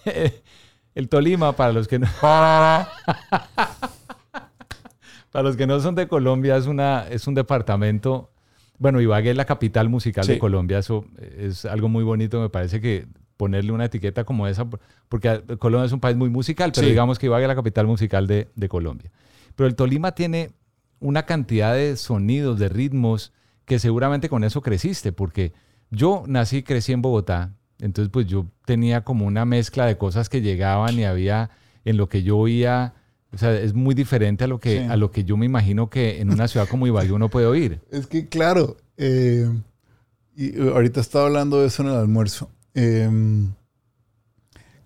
[0.94, 2.06] el Tolima, para los que no.
[2.20, 2.86] para
[5.42, 8.30] los que no son de Colombia, es, una, es un departamento.
[8.78, 10.38] Bueno, Ibagué es la capital musical de.
[10.38, 10.78] Colombia.
[10.78, 11.04] Eso
[11.38, 12.40] es algo muy bonito.
[12.40, 13.06] Me parece que
[13.36, 14.66] ponerle una etiqueta como esa,
[15.08, 16.90] porque Colombia es un país muy musical, pero Sí.
[16.90, 19.10] digamos que Ibagué es la capital musical de, de Colombia.
[19.56, 20.50] Pero el Tolima tiene
[21.00, 23.32] una cantidad de sonidos, de ritmos,
[23.64, 25.52] que seguramente con eso creciste, porque
[25.90, 30.28] yo nací y crecí en Bogotá, entonces pues yo tenía como una mezcla de cosas
[30.28, 31.50] que llegaban y había
[31.84, 32.94] en lo que yo oía,
[33.34, 34.84] o sea, es muy diferente a lo que, Sí.
[34.84, 37.80] a lo que yo me imagino que en una ciudad como Ibagué uno puede oír.
[37.90, 39.48] Es que, claro, eh,
[40.36, 42.50] y ahorita estaba hablando de eso en el almuerzo.
[42.74, 43.08] Eh,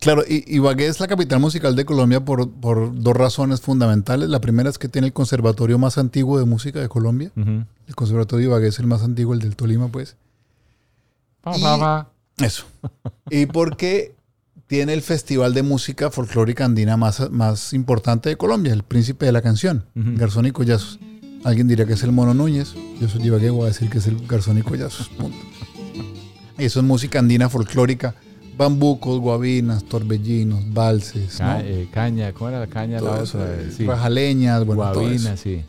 [0.00, 4.28] claro, Ibagué es la capital musical de Colombia por, por dos razones fundamentales.
[4.28, 7.32] La primera es que tiene el conservatorio más antiguo de música de Colombia.
[7.36, 10.16] El conservatorio de Ibagué es el más antiguo, el del Tolima, pues.
[11.40, 12.10] Pa, Y- pa, pa.
[12.44, 12.66] Eso.
[13.30, 14.14] y porque
[14.68, 19.32] tiene el festival de música folclórica andina más, más importante de Colombia, el príncipe de
[19.32, 19.84] la canción.
[19.94, 21.00] Garzón y Collazos.
[21.44, 22.74] Alguien diría que es el Mono Núñez.
[23.00, 25.10] Yo soy Ibagué, voy a decir que es el Garzón y Collazos.
[26.58, 28.14] Eso es música andina folclórica.
[28.58, 31.60] Bambucos, guabinas, torbellinos, valses, Ca- ¿no?
[31.64, 32.98] eh, caña, ¿cómo era la caña?
[32.98, 33.86] Todo La otra, eh, sí.
[33.86, 35.42] rajaleñas, bueno, todo Guabina, eso.
[35.44, 35.62] sí.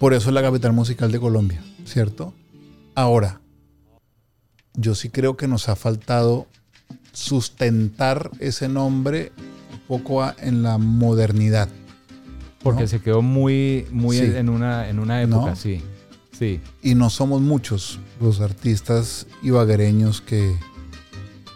[0.00, 2.34] Por eso es la capital musical de Colombia, ¿cierto?
[2.96, 3.40] Ahora,
[4.74, 6.46] yo sí creo que nos ha faltado
[7.12, 9.32] sustentar ese nombre
[9.72, 11.68] un poco a- en la modernidad.
[12.62, 12.88] Porque ¿no?
[12.88, 14.24] se quedó muy, muy Sí.
[14.24, 15.56] en, una, en una época, ¿No?
[15.56, 15.80] sí.
[16.38, 16.60] Sí.
[16.82, 20.56] Y no somos muchos los artistas ibaguereños que,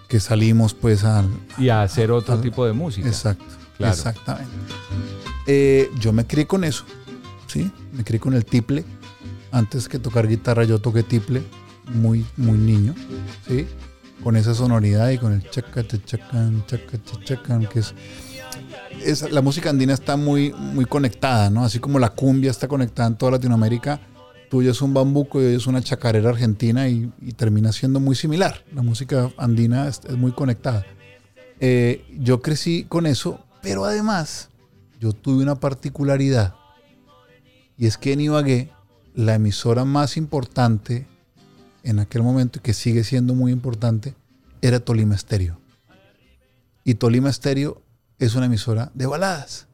[0.08, 1.28] que salimos pues al...
[1.58, 3.06] Y a hacer otro al- tipo de música.
[3.08, 3.44] Exacto,
[3.78, 3.94] Claro.
[3.94, 4.50] exactamente.
[5.46, 6.84] Eh, yo me crié con eso,
[7.46, 7.70] ¿sí?
[7.92, 8.84] Me crié con el tiple.
[9.52, 11.42] Antes que tocar guitarra yo toqué tiple
[11.92, 12.94] muy, muy niño,
[13.48, 13.66] ¿sí?
[14.22, 17.94] Con esa sonoridad y con el chacate, chacan, chacate, chacan, que es,
[19.04, 19.30] es...
[19.30, 21.64] La música andina está muy, muy conectada, ¿no?
[21.64, 24.00] Así como la cumbia está conectada en toda Latinoamérica,
[24.48, 28.64] tuyo es un bambuco y es una chacarera argentina y, termina siendo muy similar.
[28.72, 30.86] La música andina es, es muy conectada.
[31.60, 34.50] Eh, yo crecí con eso, pero además
[35.00, 36.54] yo tuve una particularidad
[37.76, 38.70] y es que en Ibagué
[39.14, 41.06] la emisora más importante
[41.84, 44.14] en aquel momento y que sigue siendo muy importante
[44.62, 45.58] era Tolima Estéreo.
[46.82, 47.80] Y Tolima Estéreo
[48.18, 49.66] es una emisora de baladas.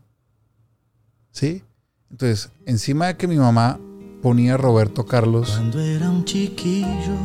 [1.30, 1.62] ¿Sí?
[2.10, 3.78] Entonces, encima de que mi mamá
[4.20, 7.16] ponía a Roberto Carlos, Cuando era un chiquillo,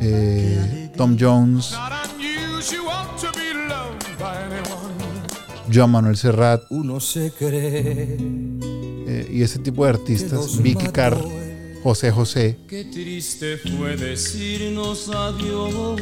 [0.00, 1.74] eh, Tom Jones,
[5.72, 8.16] Joan Manuel Serrat uno se cree
[9.06, 11.16] eh, y ese tipo de artistas, Vicky Carr,
[11.82, 16.00] José José, Qué triste fue decirnos adiós.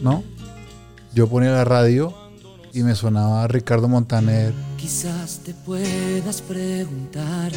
[0.00, 0.22] ¿no?
[1.14, 2.14] Yo ponía la radio
[2.72, 7.52] y me sonaba Ricardo Montaner, Quizás te puedas preguntar.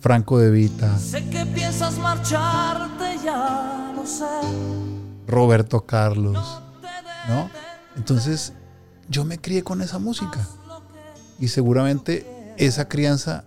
[0.00, 4.24] Franco De Vita, Sé que piensas marcharte, ya lo sé.
[5.28, 6.60] Roberto Carlos,
[7.28, 7.48] ¿no?
[7.96, 8.52] Entonces,
[9.08, 10.46] yo me crié con esa música.
[11.38, 12.26] Y seguramente
[12.58, 13.44] esa crianza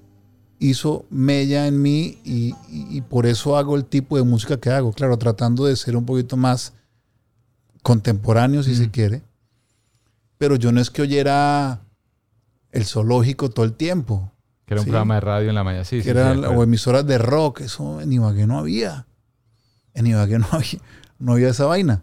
[0.60, 4.70] hizo mella en mí y, y- y por eso hago el tipo de música que
[4.70, 4.94] hago.
[4.94, 6.74] Claro, tratando de ser un poquito más
[7.82, 9.22] contemporáneo, si se quiere.
[10.38, 11.82] Pero yo no es que oyera
[12.72, 14.32] el zoológico todo el tiempo.
[14.66, 14.90] Que era un Sí.
[14.92, 15.84] programa de radio en la mañana.
[15.86, 17.62] Sí, que sí, eran sí, de o emisoras de rock.
[17.62, 19.06] Eso en Ibagué no había.
[19.94, 20.80] En Ibagué no había,
[21.20, 22.02] no había esa vaina.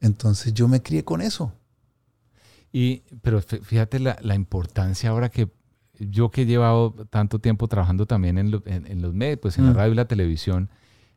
[0.00, 1.52] Entonces yo me crié con eso.
[2.72, 5.48] Y, pero fí- fíjate la, la importancia ahora que
[5.98, 9.58] yo que he llevado tanto tiempo trabajando también en, lo- en- en los medios, pues
[9.58, 9.76] en la Mm.
[9.76, 10.70] radio y la televisión,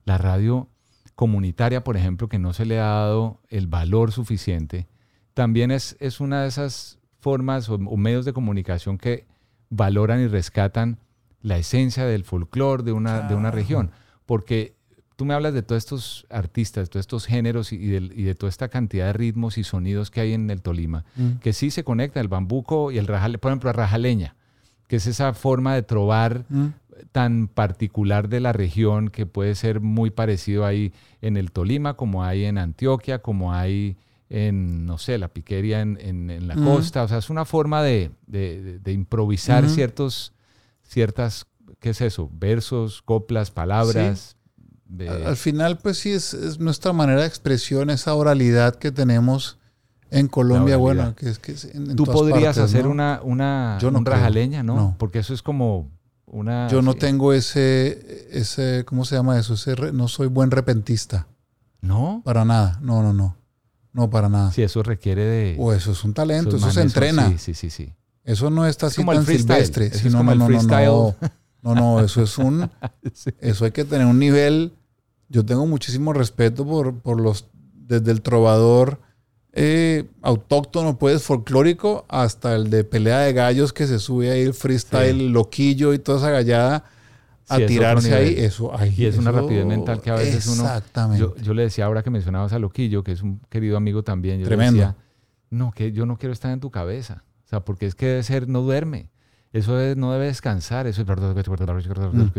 [0.05, 0.69] la radio
[1.15, 4.87] comunitaria, por ejemplo, que no se le ha dado el valor suficiente,
[5.33, 9.25] también es, es una de esas formas o, o medios de comunicación que
[9.69, 10.99] valoran y rescatan
[11.41, 13.91] la esencia del folclore de una, de una región.
[14.25, 14.75] Porque
[15.15, 18.35] tú me hablas de todos estos artistas, de todos estos géneros y de, y de
[18.35, 21.33] toda esta cantidad de ritmos y sonidos que hay en el Tolima, Mm.
[21.41, 24.35] que sí se conecta el bambuco y el rajale, por ejemplo, la rajaleña,
[24.87, 26.67] que es esa forma de trobar Mm.
[27.11, 32.23] tan particular de la región que puede ser muy parecido ahí en el Tolima, como
[32.23, 33.97] hay en Antioquia, como hay
[34.29, 36.63] en, no sé, la piquería en, en- en la Ujú.
[36.65, 37.03] costa.
[37.03, 39.73] O sea, es una forma de, de- improvisar Ujú.
[39.73, 40.33] ciertos,
[40.83, 41.45] ciertas,
[41.79, 42.29] ¿qué es eso?
[42.33, 44.35] Versos, coplas, palabras.
[44.89, 48.91] de- Al al final, pues sí, es, es nuestra manera de expresión, esa oralidad que
[48.91, 49.59] tenemos
[50.11, 52.91] en Colombia, bueno, que es que es en, en Tú todas podrías partes, hacer ¿no?
[52.91, 54.75] una, una Yo no un rajaleña, ¿no?
[54.75, 54.95] No.
[54.97, 55.89] Porque eso es como
[56.25, 56.67] una...
[56.69, 56.99] Yo no sí.
[56.99, 59.53] tengo ese, ese, ¿cómo se llama eso?
[59.55, 61.27] Ese re- no soy buen repentista.
[61.81, 62.21] ¿No?
[62.25, 63.35] Para nada, no, no, no.
[63.93, 64.51] No, para nada.
[64.51, 65.55] Sí, eso requiere de...
[65.59, 67.29] O eso es un talento, eso se manes entrena.
[67.29, 67.93] Sí, sí, sí, sí.
[68.23, 69.87] Eso no está Es así tan silvestre.
[69.87, 71.31] Eso es no, como no, el no, no, no, freestyle.
[71.61, 72.69] no, no, eso es un,
[73.13, 73.31] Sí.
[73.39, 74.73] eso hay que tener un nivel.
[75.29, 78.99] Yo tengo muchísimo respeto por, por los, desde el trovador
[79.59, 84.53] eh, autóctono, pues, folclórico, hasta el de pelea de gallos que se sube ahí el
[84.53, 85.29] freestyle, Sí.
[85.29, 86.83] loquillo y toda esa gallada
[87.49, 88.35] a Sí, tirarse ahí.
[88.37, 91.17] Eso, ay, Y es una rapidez mental que a veces uno...
[91.17, 94.37] Yo, yo le decía ahora que mencionabas a Loquillo, que es un querido amigo también.
[94.39, 94.73] Yo le Tremendo.
[94.79, 94.95] decía,
[95.49, 97.23] no, que yo no quiero estar en tu cabeza.
[97.45, 99.09] O sea, porque es que debe ser, no duerme.
[99.53, 100.85] Eso es- no debe descansar.
[100.87, 101.07] Eso es...
[101.07, 102.31] Mm.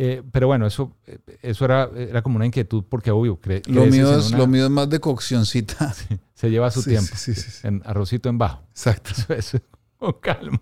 [0.00, 3.84] Eh, pero bueno, eso, eh, eso era, era como una inquietud porque obvio, cre- lo,
[3.86, 5.92] mío es, una- lo mío es más de coccioncita.
[6.34, 7.16] se lleva su Sí, tiempo.
[7.16, 7.32] sí.
[7.64, 8.62] En arrocito en bajo.
[8.70, 9.10] Exacto.
[9.10, 9.58] Eso, eso,
[9.98, 10.60] con calma.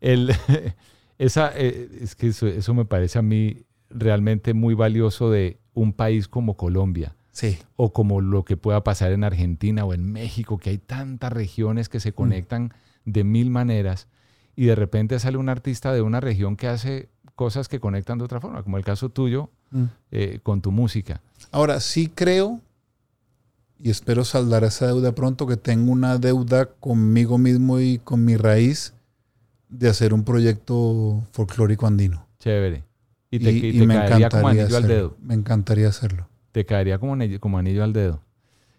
[0.00, 0.32] El,
[1.18, 5.92] esa, eh, es que eso, eso me parece a mí realmente muy valioso de un
[5.92, 7.16] país como Colombia.
[7.32, 7.58] Sí.
[7.76, 11.88] O como lo que pueda pasar en Argentina o en México, que hay tantas regiones
[11.88, 12.72] que se conectan
[13.04, 14.08] de mil maneras
[14.56, 17.08] y de repente sale un artista de una región que hace
[17.38, 19.84] cosas que conectan de otra forma, como el caso tuyo Mm.
[20.10, 21.20] eh, con tu música.
[21.52, 22.60] Ahora, sí creo,
[23.78, 28.36] y espero saldar esa deuda pronto, que tengo una deuda conmigo mismo y con mi
[28.36, 28.92] raíz
[29.68, 32.26] de hacer un proyecto folclórico andino.
[32.40, 32.82] Chévere.
[33.30, 34.88] Y te, y te caería como anillo al hacerlo.
[34.94, 35.16] dedo.
[35.20, 36.26] Me encantaría hacerlo.
[36.50, 38.20] Te caería como anillo, como anillo al dedo.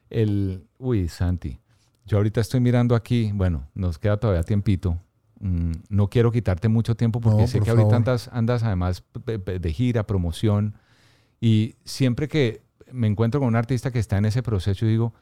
[0.09, 1.59] El, uy, Santi,
[2.07, 4.97] yo ahorita estoy mirando aquí, bueno, nos queda todavía tiempito.
[5.39, 7.95] Mm, no quiero quitarte mucho tiempo porque No, sé por que ahorita favor.
[7.95, 10.75] andas, andas además de gira, promoción,
[11.39, 12.61] y siempre que
[12.91, 15.13] me encuentro con un artista que está en ese proceso, digo,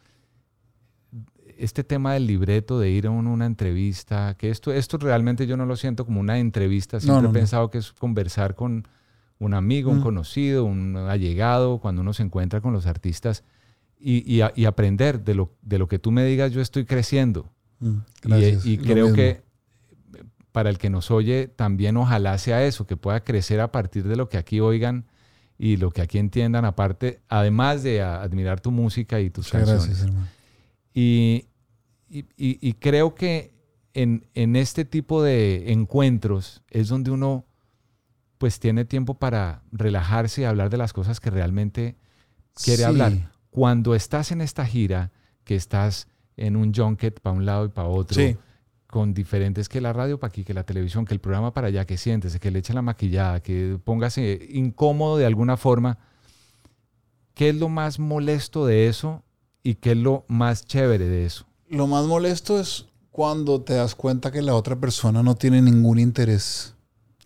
[1.57, 5.57] este tema del libreto, de ir a un- una entrevista, que esto, esto realmente yo
[5.57, 8.87] no lo siento como una entrevista, siempre no, he pensado que es conversar con
[9.39, 10.03] un amigo, un Mm.
[10.03, 13.43] conocido, un allegado, cuando uno se encuentra con los artistas
[13.99, 16.85] y, y a- y aprender de lo, de lo que tú me digas, yo estoy
[16.85, 17.49] creciendo.
[17.79, 18.65] Mm, Y- gracias.
[18.65, 19.15] y, Lo creo mismo.
[19.15, 19.41] que
[20.57, 24.15] para el que nos oye, también ojalá sea eso, que pueda crecer a partir de
[24.15, 25.05] lo que aquí oigan
[25.59, 29.85] y lo que aquí entiendan, aparte, además de admirar tu música y tus Muchas canciones.
[29.85, 30.27] gracias, hermano.
[30.95, 31.45] Y,
[32.09, 33.53] y- y- y creo que
[33.93, 37.45] en, en este tipo de encuentros es donde uno
[38.39, 41.97] pues tiene tiempo para relajarse y hablar de las cosas que realmente
[42.63, 42.83] quiere Sí.
[42.83, 43.31] hablar.
[43.51, 45.11] Cuando estás en esta gira,
[45.43, 48.35] que estás en un junket para un lado y para otro, Sí.
[48.87, 51.85] Con diferentes que la radio para aquí, que la televisión, que el programa para allá,
[51.85, 55.97] que siéntese, que le eche la maquillada, que póngase incómodo de alguna forma,
[57.33, 59.23] ¿qué es lo más molesto de eso
[59.63, 61.45] y qué es lo más chévere de eso?
[61.69, 65.99] Lo más molesto es cuando te das cuenta que la otra persona no tiene ningún
[65.99, 66.73] interés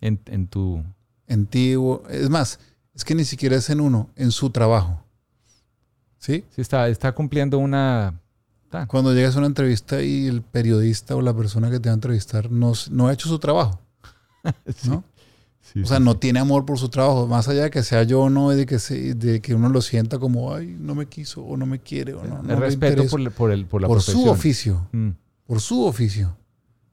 [0.00, 0.82] En, en tu...
[1.28, 1.76] en ti.
[1.76, 2.58] o- Es más,
[2.94, 5.00] es que ni siquiera es en uno, en su trabajo.
[6.18, 6.44] ¿Sí?
[6.50, 8.18] Sí, está, está cumpliendo una...
[8.88, 11.94] Cuando llegas a una entrevista y el periodista o la persona que te va a
[11.94, 13.80] entrevistar no, no ha hecho su trabajo.
[14.86, 15.04] ¿no?
[15.60, 18.02] sí, O sea, sí, no tiene amor por su trabajo, más allá de que sea
[18.02, 21.06] yo o no, de que, se- de que uno lo sienta como, ay, no me
[21.06, 22.40] quiso o no me quiere o no.
[22.40, 23.10] El no respeto intereso".
[23.10, 24.22] por, el- por, el, por la por profesión.
[24.24, 25.10] su oficio, Mm.
[25.46, 26.36] por su oficio,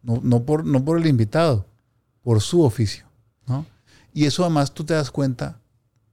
[0.04, 1.66] no, no, por, no por el invitado,
[2.22, 3.06] por su oficio.
[3.48, 3.66] ¿no?
[4.14, 5.60] Y eso además tú te das cuenta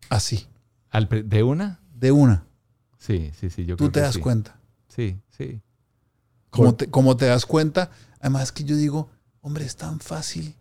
[0.09, 0.47] así,
[0.91, 1.81] Al ¿De una?
[1.95, 2.45] de una,
[2.99, 3.65] Sí, sí, sí.
[3.67, 4.21] Yo tú creo te que das sí.
[4.21, 4.57] cuenta.
[4.89, 5.61] Sí, sí.
[6.51, 9.11] Como te, como te das cuenta, además que yo digo,
[9.41, 10.55] hombre, es tan fácil.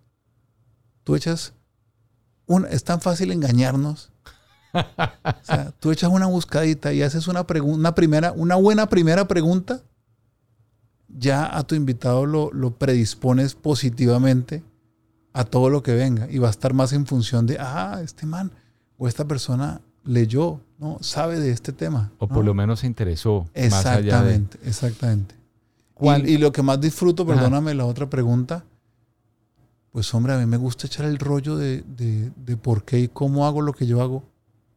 [1.03, 1.53] Tú echas,
[2.45, 4.11] una, es tan fácil engañarnos.
[4.73, 9.83] O sea, tú echas una buscadita y haces una, una, primera, una buena primera pregunta,
[11.07, 14.63] ya a tu invitado lo, lo predispones positivamente
[15.31, 18.25] a todo lo que venga y va a estar más en función de, ah, este
[18.25, 18.51] man
[18.97, 20.97] o esta persona leyó, ¿no?
[21.01, 22.11] sabe de este tema.
[22.19, 22.33] O ¿no?
[22.33, 23.47] por lo menos se interesó.
[23.69, 24.35] Más allá de...
[24.35, 25.35] Exactamente, exactamente.
[25.93, 27.33] ¿Cuál- Y, y lo que más disfruto, Ajá.
[27.33, 28.63] perdóname la otra pregunta,
[29.91, 33.07] pues hombre, a mí me gusta echar el rollo de, de- de por qué y
[33.07, 34.23] cómo hago lo que yo hago.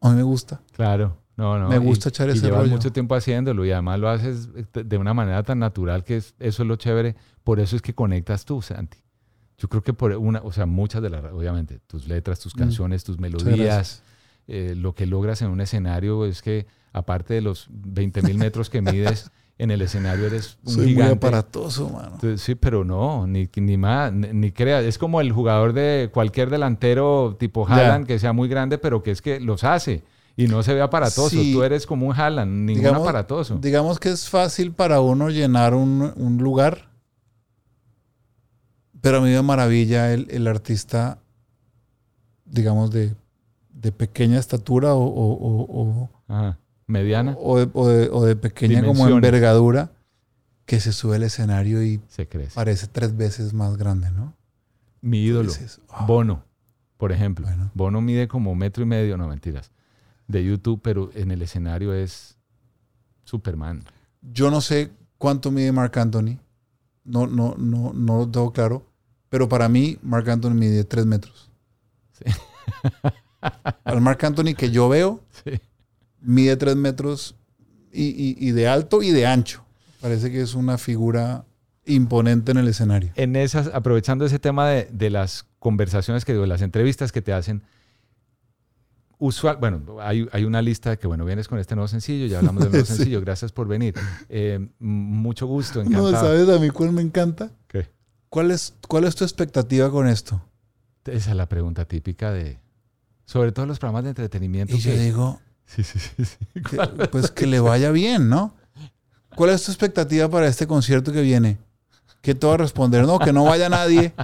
[0.00, 0.60] A mí me gusta.
[0.72, 1.16] Claro.
[1.36, 1.68] No, no.
[1.68, 2.72] Me gusta echar ese y llevas rollo.
[2.72, 6.62] mucho tiempo haciéndolo y además lo haces de una manera tan natural que es- eso
[6.62, 7.16] es lo chévere.
[7.44, 8.98] Por eso es que conectas tú, Santi.
[9.56, 12.58] Yo creo que por una, o sea, muchas de las, obviamente, tus letras, tus Mm.
[12.58, 14.02] canciones, tus Muchas melodías.
[14.48, 18.70] Eh, lo que logras en un escenario es que, aparte de los 20 mil metros
[18.70, 21.26] que mides, en el escenario eres un Soy muy gigante.
[21.26, 22.12] aparatoso, mano.
[22.14, 24.84] Entonces, sí, pero no, ni, ni más, ni, ni creas.
[24.84, 27.68] Es como el jugador de cualquier delantero tipo.
[27.68, 30.02] Haaland que sea muy grande, pero que es que los hace
[30.36, 31.30] y no se ve aparatoso.
[31.30, 31.52] Sí.
[31.52, 33.58] Tú eres como un Haaland, ningún digamos, aparatoso.
[33.60, 36.88] digamos que es fácil para uno llenar un, un lugar,
[39.00, 41.18] pero a mí me maravilla el, el artista,
[42.44, 43.14] digamos, de,
[43.80, 46.58] de pequeña estatura o, o- o- o- Ajá.
[46.86, 49.92] Mediana, o de, o de- o de pequeña como envergadura,
[50.64, 52.54] que se sube al escenario y se crece.
[52.54, 54.34] parece tres veces más grande, ¿no?
[55.00, 55.52] Mi ídolo,
[55.90, 56.04] ah.
[56.06, 56.44] Bono,
[56.96, 57.46] por ejemplo.
[57.46, 57.70] Bueno.
[57.74, 59.70] Bono mide como metro y medio, no mentiras,
[60.26, 62.36] de YouTube, pero en el escenario es
[63.24, 63.84] Superman.
[64.22, 66.38] Yo no sé cuánto mide Mark Anthony,
[67.04, 68.86] no, no, no, no lo tengo claro,
[69.28, 71.50] pero para mí Mark Anthony mide tres metros.
[72.12, 72.24] Sí.
[73.84, 75.60] Al Mark Anthony que yo veo, Sí.
[76.20, 77.34] mide tres metros
[77.92, 79.64] y, y- y de alto y de ancho.
[80.00, 81.44] Parece que es una figura
[81.86, 83.10] imponente en el escenario.
[83.14, 87.32] en esas, aprovechando ese tema de, de las conversaciones que de las entrevistas que te
[87.32, 87.62] hacen,
[89.18, 92.38] usual, bueno, hay, hay una lista de que, bueno, vienes con este nuevo sencillo, ya
[92.38, 92.94] hablamos del nuevo Sí.
[92.94, 93.94] sencillo, gracias por venir.
[94.28, 96.26] Eh, mucho gusto, No, encantado.
[96.26, 97.50] ¿sabes a mí cuál me encanta?
[97.66, 97.88] ¿Qué?
[98.28, 100.40] ¿Cuál es, ¿Cuál es tu expectativa con esto?
[101.06, 102.58] Esa es la pregunta típica de,
[103.28, 104.74] sobre todo los programas de entretenimiento.
[104.74, 106.36] Y yo que- digo, Sí, sí, sí, sí.
[106.62, 106.76] que,
[107.12, 108.54] pues que le vaya bien, ¿no?
[109.36, 111.58] ¿Cuál es tu expectativa para este concierto que viene?
[112.22, 113.04] ¿Qué te va a responder?
[113.06, 114.14] No, que no vaya nadie.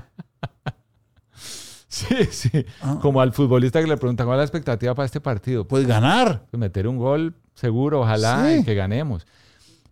[1.88, 2.50] Sí, sí.
[2.80, 2.98] Ah.
[3.00, 5.68] Como al futbolista que le preguntan cuál es la expectativa para este partido.
[5.68, 6.44] Pues ganar.
[6.50, 8.58] Pues meter un gol seguro, ojalá, Sí.
[8.60, 9.26] y que ganemos.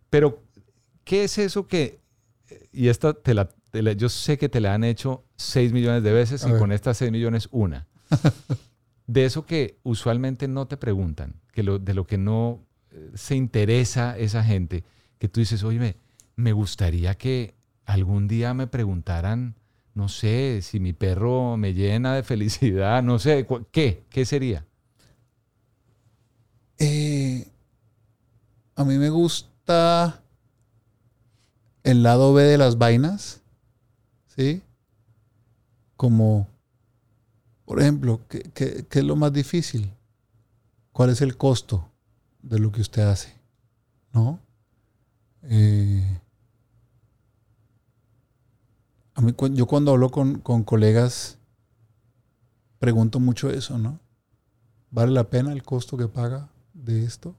[0.09, 0.43] Pero,
[1.05, 2.01] ¿qué es eso que,
[2.73, 6.03] y esta te la, te la- yo sé que te la han hecho 6 millones
[6.03, 6.59] de veces A y ver.
[6.59, 7.87] con estas 6 millones una.
[9.07, 12.59] de eso que usualmente no te preguntan, que lo, de lo que no
[12.91, 14.83] eh, se interesa esa gente,
[15.19, 15.97] que tú dices, oye,
[16.35, 19.55] me, gustaría que algún día me preguntaran,
[19.93, 24.03] no sé, si mi perro me llena de felicidad, no sé, ¿qué?
[24.09, 24.65] ¿Qué sería?
[26.79, 27.47] Eh,
[28.75, 30.23] a mí me gusta
[31.83, 33.41] el lado B de las vainas.
[34.35, 34.63] ¿Sí?
[35.95, 36.47] Como,
[37.73, 39.91] por ejemplo, ¿qué, qué- qué es lo más difícil?
[40.91, 41.89] ¿Cuál es el costo
[42.43, 43.33] de lo que usted hace?
[44.13, 44.39] ¿No?
[45.41, 46.19] Eh,
[49.15, 51.39] a mí, yo cuando hablo con, con colegas,
[52.77, 53.99] pregunto mucho eso, ¿no?
[54.91, 57.33] ¿Vale la pena el costo que paga de esto?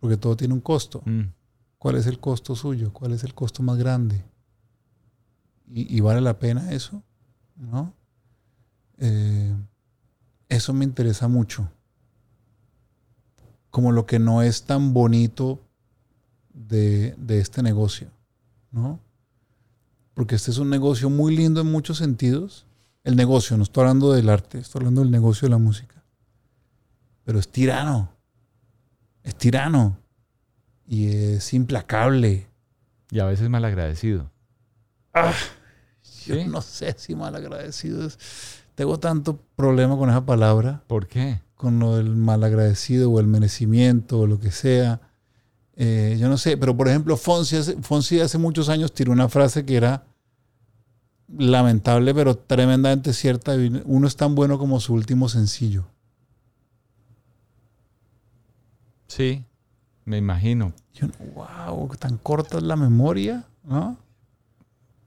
[0.00, 1.00] Porque todo tiene un costo.
[1.06, 1.32] Mm.
[1.78, 2.92] ¿Cuál es el costo suyo?
[2.92, 4.22] ¿Cuál es el costo más grande?
[5.66, 7.02] ¿Y, y vale la pena eso?
[7.56, 7.94] ¿No?
[9.00, 9.52] Eh,
[10.48, 11.70] eso me interesa mucho.
[13.70, 15.60] Como lo que no es tan bonito
[16.52, 18.08] de, de este negocio,
[18.70, 19.00] ¿no?
[20.14, 22.66] Porque este es un negocio muy lindo en muchos sentidos.
[23.04, 26.04] El negocio, no estoy hablando del arte, estoy hablando del negocio de la música.
[27.24, 28.12] Pero es tirano.
[29.22, 29.98] Es tirano.
[30.86, 32.48] Y es implacable.
[33.10, 34.30] Y a veces malagradecido.
[36.26, 36.44] Yo ¿Sí?
[36.46, 38.59] no sé si mal agradecido es.
[38.74, 41.40] Tengo tanto problema con esa palabra, ¿Por qué?
[41.54, 45.00] con lo del malagradecido o el merecimiento o lo que sea.
[45.76, 49.28] Eh, yo no sé, pero por ejemplo, Fonsi hace, Fonsi hace muchos años tiró una
[49.28, 50.04] frase que era
[51.36, 53.52] lamentable, pero tremendamente cierta.
[53.84, 55.84] Uno es tan bueno como su último sencillo.
[59.06, 59.44] Sí,
[60.04, 60.72] me imagino.
[60.94, 63.98] Yo, wow, tan corta es la memoria, ¿no?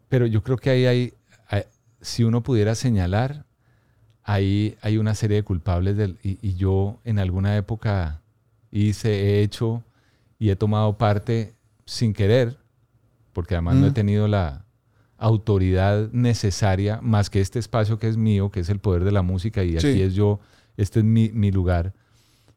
[0.09, 1.14] Pero yo creo que ahí hay,
[1.47, 1.64] hay-
[2.01, 3.45] si uno pudiera señalar,
[4.24, 8.21] ahí hay una serie de culpables del, y, y yo en alguna época
[8.71, 9.84] hice, he hecho
[10.39, 11.53] y he tomado parte
[11.86, 12.57] sin querer,
[13.34, 13.93] porque además no he Mm.
[13.93, 14.65] tenido la
[15.17, 19.21] autoridad necesaria más que este espacio que es mío, que es el poder de la
[19.21, 19.88] música y Sí.
[19.88, 20.39] aquí es yo,
[20.78, 21.93] este es mi, mi lugar.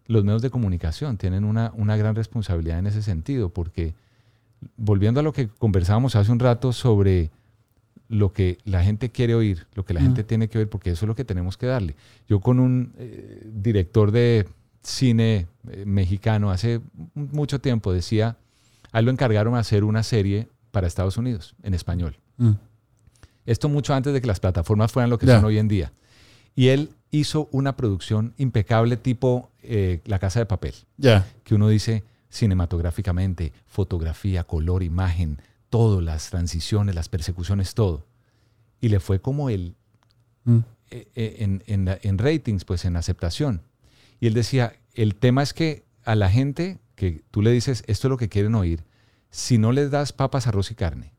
[0.06, 3.94] Los medios de comunicación tienen una, una gran responsabilidad en ese sentido, porque
[4.76, 7.30] volviendo a lo que conversábamos hace un rato sobre
[8.09, 10.04] lo que la gente quiere oír, lo que la Mm.
[10.04, 11.96] gente tiene que oír, porque eso es lo que tenemos que darle.
[12.28, 14.46] Yo con un eh, director de
[14.82, 16.80] cine eh, mexicano hace
[17.14, 18.36] mucho tiempo decía,
[18.92, 22.16] a él lo encargaron a hacer una serie para Estados Unidos en español.
[22.36, 22.52] Mm.
[23.46, 25.92] Esto mucho antes de que las plataformas fueran lo que son hoy en día.
[26.54, 30.74] Y él hizo una producción impecable tipo eh, La Casa de Papel.
[31.44, 35.40] Que uno dice cinematográficamente, fotografía, color, imagen,
[35.77, 38.07] todo, las transiciones, las persecuciones, todo.
[38.81, 39.74] Y le fue como el,
[40.45, 40.59] Mm.
[40.91, 43.61] eh, eh, en, en en ratings, pues en aceptación.
[44.20, 48.07] Y él decía, el tema es que a la gente que tú le dices, esto
[48.09, 48.85] es lo que quieren oír,
[49.31, 51.12] si no les das papas, arroz y carne,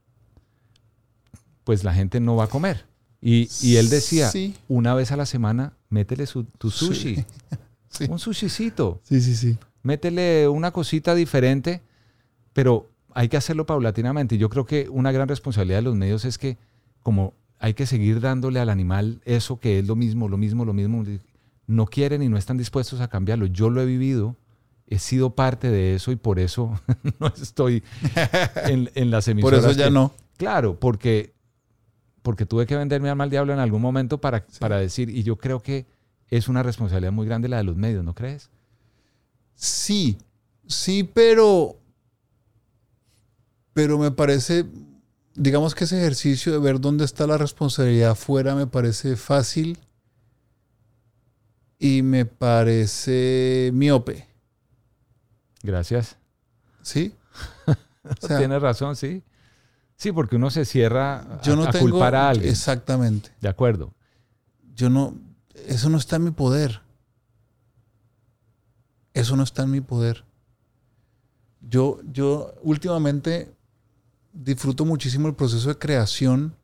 [1.64, 2.86] pues la gente no va a comer.
[3.22, 4.56] Y, y él decía, Sí.
[4.68, 7.24] una vez a la semana, métele su, tu sushi,
[7.90, 8.06] Sí.
[8.10, 9.58] un sushicito, Sí, sí, sí.
[9.84, 11.82] métele una cosita diferente,
[12.54, 12.90] pero
[13.20, 14.36] hay que hacerlo paulatinamente.
[14.36, 16.58] Y yo creo que una gran responsabilidad de los medios es que
[17.02, 20.74] como hay que seguir dándole al animal eso que es lo mismo, lo mismo, lo
[20.74, 21.04] mismo,
[21.66, 23.48] no quieren y no están dispuestos a cambiarlo.
[23.48, 24.36] Yo lo he vivido,
[24.86, 26.80] he sido parte de eso y por eso
[27.20, 27.84] no estoy
[28.66, 29.64] en, en las Por emisoras.
[29.66, 30.12] eso ya que- no.
[30.38, 31.34] Claro, porque,
[32.22, 35.24] porque tuve que vender mi alma al diablo en algún momento para, para decir, y
[35.24, 35.88] yo creo que
[36.30, 38.52] es una responsabilidad muy grande la de los medios, ¿no crees?
[39.56, 40.18] Sí,
[40.68, 41.78] sí, pero.
[43.78, 44.66] Pero me parece.
[45.36, 49.78] Digamos que ese ejercicio de ver dónde está la responsabilidad afuera me parece fácil
[51.78, 54.28] y me parece miope.
[55.62, 56.18] Gracias.
[56.82, 57.14] ¿Sí?
[58.04, 59.22] O sea, Tienes razón, sí.
[59.96, 61.88] Sí, porque uno se cierra a, yo no a tengo.
[61.88, 62.50] culpar a alguien.
[62.50, 63.30] Exactamente.
[63.42, 63.94] De acuerdo.
[64.74, 65.14] Yo no.
[65.68, 66.82] Eso no está en mi poder.
[69.14, 70.24] Eso no está en mi poder.
[71.62, 73.57] Yo, yo últimamente
[74.44, 76.56] disfruto muchísimo el proceso de creación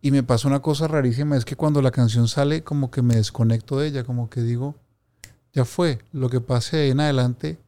[0.00, 3.14] y me pasa una cosa rarísima, es que cuando la canción sale como que me
[3.16, 4.74] desconecto de ella, como que digo,
[5.52, 7.58] ya fue, lo que pase de ahí en adelante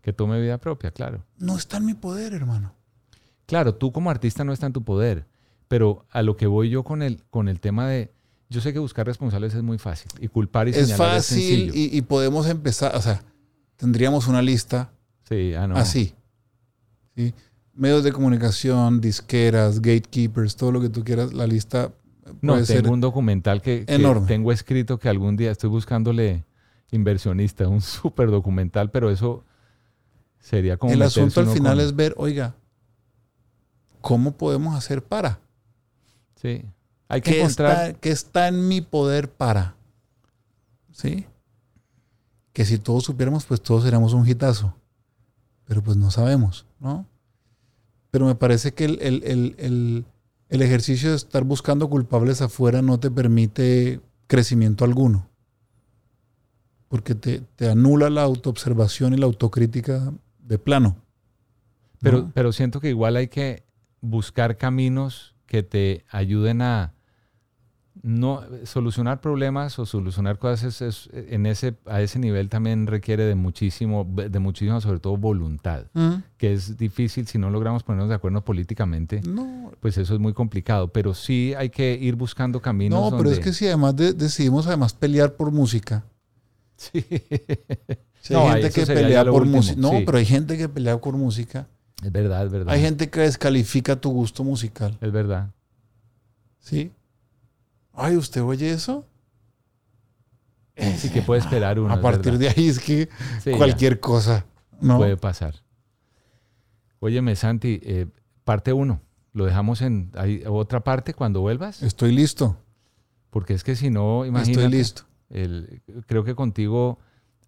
[0.00, 1.24] Que tome vida propia, claro.
[1.36, 2.74] no está en mi poder, hermano.
[3.46, 5.26] Claro, tú como artista no está en tu poder,
[5.68, 8.10] pero a lo que voy yo con el, con el tema de,
[8.48, 11.38] yo sé que buscar responsables es muy fácil y culpar y Es señalar es fácil
[11.42, 11.72] sencillo.
[11.74, 13.22] y, y podemos empezar, o sea,
[13.76, 14.92] tendríamos una lista
[15.28, 15.76] sí, ah, no.
[15.76, 16.14] así.
[17.16, 17.34] ¿sí?
[17.74, 21.92] Medios de comunicación, disqueras, gatekeepers, todo lo que tú quieras, la lista
[22.42, 23.84] No, puede tengo ser un documental que,
[24.26, 26.44] tengo escrito que algún día estoy buscándole
[26.90, 29.44] inversionista, un súper documental, pero eso
[30.38, 30.92] sería como...
[30.92, 32.54] El asunto al final con- es ver, oiga,
[34.02, 35.40] ¿cómo podemos hacer para?
[36.36, 36.64] Sí,
[37.08, 37.86] hay que ¿Qué encontrar...
[37.86, 39.76] está, qué está en mi poder para?
[40.90, 41.26] ¿Sí?
[42.52, 44.74] Que si todos supiéramos, pues todos seríamos un hitazo.
[45.64, 47.06] Pero pues no sabemos, ¿no?
[48.12, 50.04] Pero me parece que el, el- el- el-
[50.50, 55.28] el ejercicio de estar buscando culpables afuera no te permite crecimiento alguno.
[56.88, 60.96] Porque te, te anula la autoobservación y la autocrítica de plano.
[62.00, 62.32] Pero, ¿no?
[62.34, 63.64] pero siento que igual hay que
[64.02, 66.92] buscar caminos que te ayuden a
[68.02, 73.24] no solucionar problemas o solucionar cosas es- es- en ese a ese nivel también requiere
[73.24, 76.14] de muchísimo de muchísima sobre todo voluntad Mm.
[76.38, 80.32] que es difícil si no logramos ponernos de acuerdo políticamente No, pues eso es muy
[80.32, 84.14] complicado pero sí hay que ir buscando caminos no pero es que si además de-
[84.14, 86.02] decidimos además pelear por música,
[86.76, 87.04] sí.
[88.22, 89.80] Si No, hay gente que pelea por música.
[89.80, 90.02] No, sí.
[90.06, 91.66] pero hay gente que pelea por música.
[92.02, 94.96] es verdad es verdad Hay gente que descalifica tu gusto musical.
[95.00, 95.50] es verdad
[96.58, 96.90] ¿Sí?
[97.94, 99.06] Ay, ¿usted oye eso?
[100.96, 103.08] sí que puede esperar uno A partir de ahí es que
[103.42, 103.56] Sí, ya.
[103.58, 104.44] cualquier cosa.
[104.80, 104.96] ¿no?
[104.98, 105.54] Puede pasar.
[106.98, 108.06] Óyeme, Santi, eh,
[108.44, 109.00] parte uno.
[109.32, 111.82] Lo dejamos en hay otra parte cuando vuelvas.
[111.82, 112.56] Estoy listo.
[113.30, 114.64] Porque es que si no, imagínate.
[114.64, 115.02] Estoy listo.
[115.30, 116.98] el- creo que contigo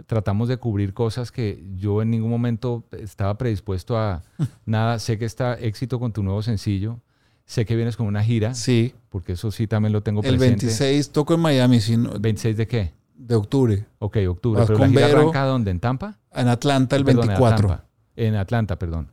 [0.07, 4.23] tratamos de cubrir cosas que yo en ningún momento estaba predispuesto a
[4.67, 4.99] nada.
[4.99, 7.01] Sé que está éxito con tu nuevo sencillo.
[7.47, 8.55] Sé que vienes con una gira.
[8.55, 8.95] Sí.
[9.11, 10.67] Porque eso sí también lo tengo El presente.
[10.67, 12.93] 26 toco en Miami, sí, no- ¿26 de qué?
[13.17, 13.87] de octubre.
[14.01, 14.59] Ok, octubre.
[14.61, 15.21] Vas Pero la con gira Vero.
[15.21, 15.71] arranca ¿dónde?
[15.71, 16.19] ¿En Tampa?
[16.33, 17.67] En Atlanta el Perdón, en 24.
[17.69, 17.85] Atlanta.
[18.17, 19.09] En Atlanta, perdón.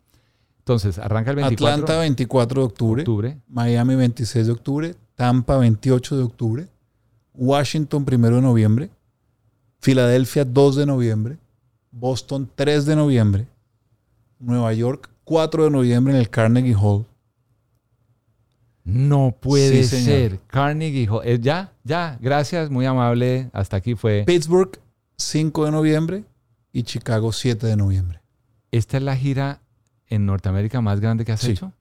[0.58, 3.02] Entonces, arranca el 24 Atlanta 24 de octubre.
[3.04, 3.38] octubre.
[3.48, 4.96] Miami 26 de octubre.
[5.16, 6.68] Tampa 28 de octubre.
[7.36, 8.90] Washington 1 de noviembre.
[9.80, 11.38] Filadelfia 2 de noviembre.
[11.92, 13.48] Boston 3 de noviembre.
[14.40, 17.06] Nueva York 4 de noviembre en el Carnegie Hall.
[18.84, 20.40] No puede Sí, ser.
[20.48, 21.22] Carnegie Hall.
[21.24, 22.18] Eh, ya, ya.
[22.22, 23.50] Gracias, muy amable.
[23.54, 24.24] Hasta aquí fue.
[24.26, 24.80] Pittsburgh
[25.18, 26.24] 5 de noviembre
[26.74, 28.22] y Chicago 7 de noviembre.
[28.72, 29.62] Esta es la gira
[30.08, 31.52] en Norteamérica más grande que has Sí.
[31.52, 31.74] hecho.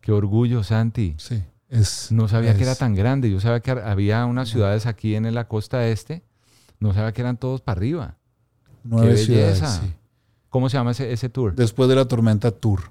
[0.00, 1.14] Qué orgullo, Santi.
[1.18, 3.30] Sí, es No sabía que era tan grande.
[3.30, 6.22] Yo sabía que había unas ciudades aquí en la costa este.
[6.80, 8.16] No sabía que eran todos para arriba.
[8.84, 9.60] nueve Qué ciudades.
[9.60, 9.80] belleza.
[9.82, 9.92] sí.
[10.48, 11.54] ¿Cómo se llama ese, ese tour?
[11.54, 12.90] Después de la tormenta Tour,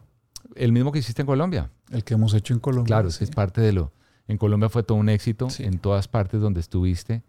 [0.56, 1.72] El mismo que hiciste en Colombia.
[1.92, 2.88] El que hemos hecho en Colombia.
[2.88, 3.24] Claro, es sí.
[3.24, 3.92] es parte de lo.
[4.28, 5.64] En Colombia fue todo un éxito, Sí.
[5.64, 7.22] en todas partes donde estuviste.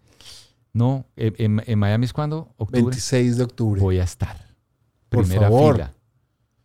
[0.73, 2.49] No, ¿en, en- Miami es cuándo?
[2.57, 2.83] ¿Octubre?
[2.83, 3.81] 26 de octubre.
[3.81, 4.37] Voy a estar.
[5.09, 5.75] Por Primera favor.
[5.75, 5.93] fila.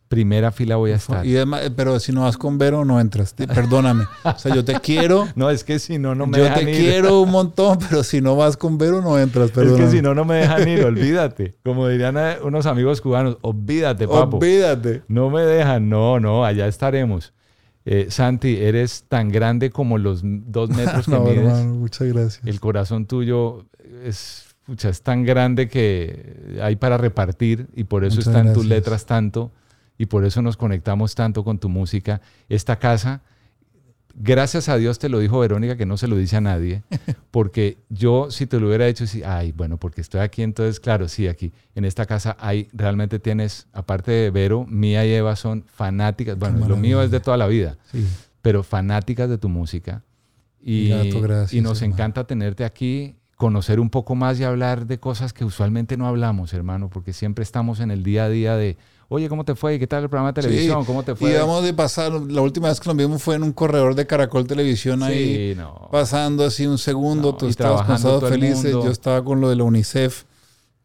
[0.07, 1.25] Primera fila voy a estar.
[1.25, 3.33] Y además, eh, pero si no vas con Vero, no entras.
[3.33, 4.05] Perdóname.
[4.23, 5.27] O sea, yo te quiero.
[5.35, 6.77] No, es que si no, no me yo dejan te ir.
[6.77, 9.47] quiero un montón, pero si no vas con Vero, no entras.
[9.47, 9.85] Es Perdóname.
[9.85, 11.55] que si no, no me dejan ir, olvídate.
[11.63, 14.37] Como dirían eh, unos amigos cubanos, olvídate, papo.
[14.37, 15.01] Olvídate.
[15.07, 17.33] No me dejan, no, no, allá estaremos.
[17.85, 21.37] Eh, Santi, eres tan grande como los dos metros que No, mides.
[21.37, 22.45] hermano, muchas gracias.
[22.45, 23.65] El corazón tuyo
[24.03, 28.65] es, pucha, es tan grande que hay para repartir y por eso Muchas están tus
[28.65, 29.51] letras tanto
[29.97, 32.21] y por eso nos conectamos tanto con tu música.
[32.49, 33.21] Esta casa,
[34.15, 36.83] gracias a Dios te lo dijo Verónica, que no se lo dice a nadie,
[37.31, 41.07] porque yo si te lo hubiera dicho, sí, ay, bueno, porque estoy aquí, entonces claro,
[41.07, 45.63] sí, aquí en esta casa hay, realmente tienes, aparte de Vero, Mía y Eva son
[45.67, 48.05] fanáticas, bueno, lo mío es de toda la vida, Sí.
[48.41, 50.01] pero fanáticas de tu música.
[50.61, 51.93] Y, Gato, gracias, y nos hermano.
[51.95, 56.53] encanta tenerte aquí, conocer un poco más y hablar de cosas que usualmente no hablamos,
[56.53, 58.77] hermano, porque siempre estamos en el día a día de,
[59.09, 59.77] oye, ¿cómo te fue?
[59.79, 60.81] ¿Qué tal el programa de televisión?
[60.81, 61.31] Sí, ¿Cómo te fue?
[61.31, 64.05] Y vamos de pasar, la última vez que nos vimos fue en un corredor de
[64.07, 65.89] Caracol Televisión ahí, Sí, no.
[65.91, 69.55] pasando así un segundo, No, tú y estabas el Felices, yo estaba con lo de
[69.55, 70.23] la UNICEF.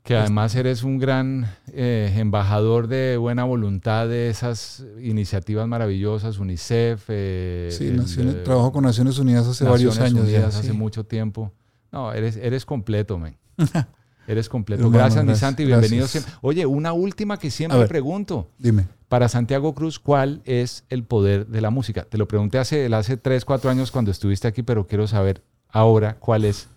[0.03, 7.05] Que además eres un gran eh, embajador de buena voluntad de esas iniciativas maravillosas, UNICEF.
[7.09, 10.55] eh, Sí, el, Naciones- eh, trabajo con Naciones Unidas hace varios Naciones años ya, Unidas,
[10.55, 10.61] sí.
[10.61, 11.53] hace mucho tiempo.
[11.93, 13.37] No, eres, eres completo, men.
[14.31, 14.89] Eres completo.
[14.93, 15.65] Gracias, mi Santi.
[15.65, 16.33] Bienvenido siempre.
[16.41, 17.89] Oye, una última que siempre ver.
[17.89, 18.49] pregunto.
[18.59, 18.87] Dime.
[19.09, 22.05] Para Santiago Cruz, ¿cuál es el poder de la música?
[22.05, 26.17] Te lo pregunté hace, hace 3, 4 años cuando estuviste aquí, pero quiero saber ahora
[26.21, 26.69] cuál es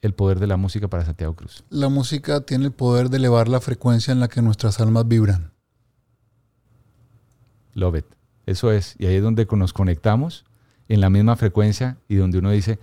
[0.00, 1.64] el poder de la música para Santiago Cruz.
[1.70, 5.50] La música tiene el poder de elevar la frecuencia en la que nuestras almas vibran.
[7.74, 8.06] Love it.
[8.46, 8.94] Eso es.
[9.00, 10.44] Y ahí es donde nos conectamos
[10.88, 12.78] en la misma frecuencia y donde uno dice,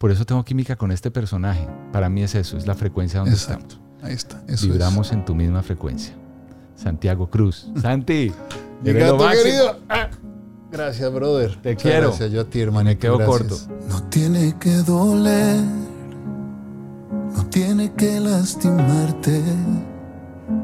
[0.00, 1.68] por eso tengo química con este personaje.
[1.92, 3.74] Para mí es eso, es la frecuencia donde Exacto.
[3.74, 4.02] estamos.
[4.02, 4.42] Ahí está.
[4.48, 6.14] Eso Vibramos en tu misma frecuencia.
[6.74, 7.70] Santiago Cruz.
[7.82, 8.34] Santi, es.
[8.82, 9.78] Mi gato querido.
[9.90, 10.08] Ah,
[10.72, 11.54] Gracias, brother.
[11.56, 12.06] Te Muchas quiero.
[12.08, 12.88] Gracias, yo a ti, hermano.
[12.88, 13.58] Me quedo corto.
[13.90, 15.60] No tiene que doler,
[17.36, 19.42] no tiene que lastimarte,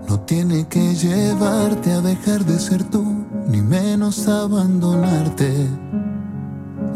[0.09, 5.53] no tiene que llevarte a dejar de ser tú, ni menos abandonarte.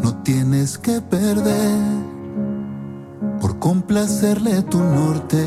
[0.01, 2.10] No tienes que perder
[3.41, 5.43] por complacerle tu norte,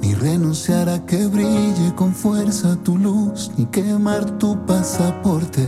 [0.00, 5.64] ni renunciar a que brille con fuerza tu luz, ni quemar tu pasaporte.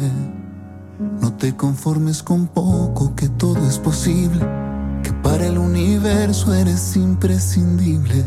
[1.21, 4.45] No te conformes con poco, que todo es posible,
[5.05, 8.25] que para el universo eres imprescindible.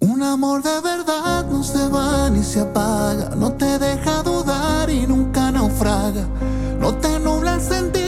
[0.00, 5.06] Un amor de verdad no se va ni se apaga, no te deja dudar y
[5.06, 6.26] nunca naufraga.
[6.80, 7.99] No te nubla el sentido,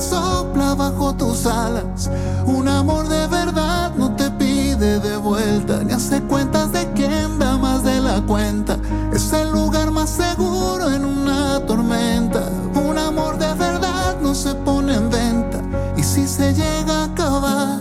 [0.00, 2.10] sopla bajo tus alas.
[2.46, 7.58] Un amor de verdad no te pide de vuelta, ni hace cuentas de quién va
[7.58, 8.76] más de la cuenta.
[9.12, 12.48] Es el lugar más seguro en una tormenta.
[12.74, 15.60] Un amor de verdad no se pone en venta.
[15.96, 17.80] Y si se llega a acabar,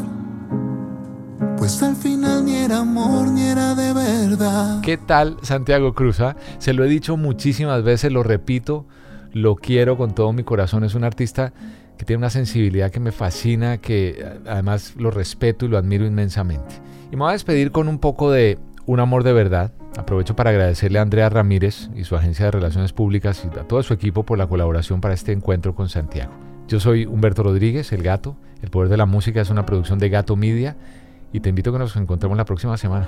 [1.57, 4.81] pues al final ni era amor ni era de verdad.
[4.81, 6.19] ¿Qué tal Santiago Cruz?
[6.19, 6.35] ah?
[6.57, 8.85] Se lo he dicho muchísimas veces, lo repito,
[9.33, 10.83] lo quiero con todo mi corazón.
[10.83, 11.53] Es un artista
[11.97, 16.05] que tiene una sensibilidad que me fascina, que eh, además lo respeto y lo admiro
[16.05, 16.75] inmensamente.
[17.11, 19.71] Y me voy a despedir con un poco de un amor de verdad.
[19.97, 23.81] Aprovecho para agradecerle a Andrea Ramírez y su agencia de Relaciones Públicas y a todo
[23.81, 26.31] su equipo por la colaboración para este encuentro con Santiago.
[26.67, 28.35] Yo soy Humberto Rodríguez, El Gato.
[28.61, 30.75] El Poder de la Música es una producción de Gato Media
[31.31, 33.07] y te invito a que nos encontremos la próxima semana.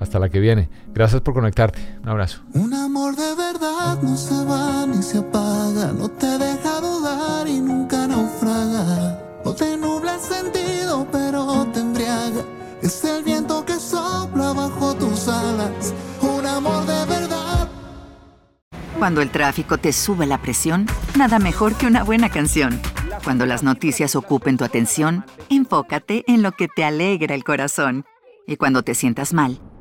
[0.00, 0.68] Hasta la que viene.
[0.94, 1.78] Gracias por conectarte.
[2.02, 2.40] Un abrazo.
[2.54, 7.60] Un amor de verdad no se va ni se apaga, no te deja dudar y
[7.60, 9.18] nunca naufraga.
[9.44, 12.44] No te nubla el sentido, pero te embriaga.
[12.82, 15.92] Es el viento que sopla bajo tus alas.
[16.22, 17.68] Un amor de verdad.
[18.98, 22.80] Cuando el tráfico te sube la presión, nada mejor que una buena canción.
[23.24, 28.04] Cuando las noticias ocupen tu atención, enfócate en lo que te alegra el corazón.
[28.46, 29.60] Y cuando te sientas mal,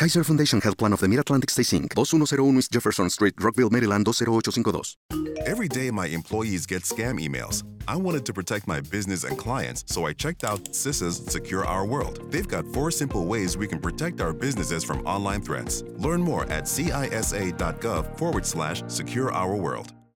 [0.00, 4.06] Kaiser Foundation Health Plan of the Mid-Atlantic Stay Inc., 2101 East Jefferson Street, Rockville, Maryland
[4.06, 5.42] 20852.
[5.44, 7.64] Every day, my employees get scam emails.
[7.86, 11.84] I wanted to protect my business and clients, so I checked out CISA's Secure Our
[11.84, 12.32] World.
[12.32, 15.82] They've got four simple ways we can protect our businesses from online threats.
[15.98, 19.92] Learn more at cisa.gov forward slash secure our world.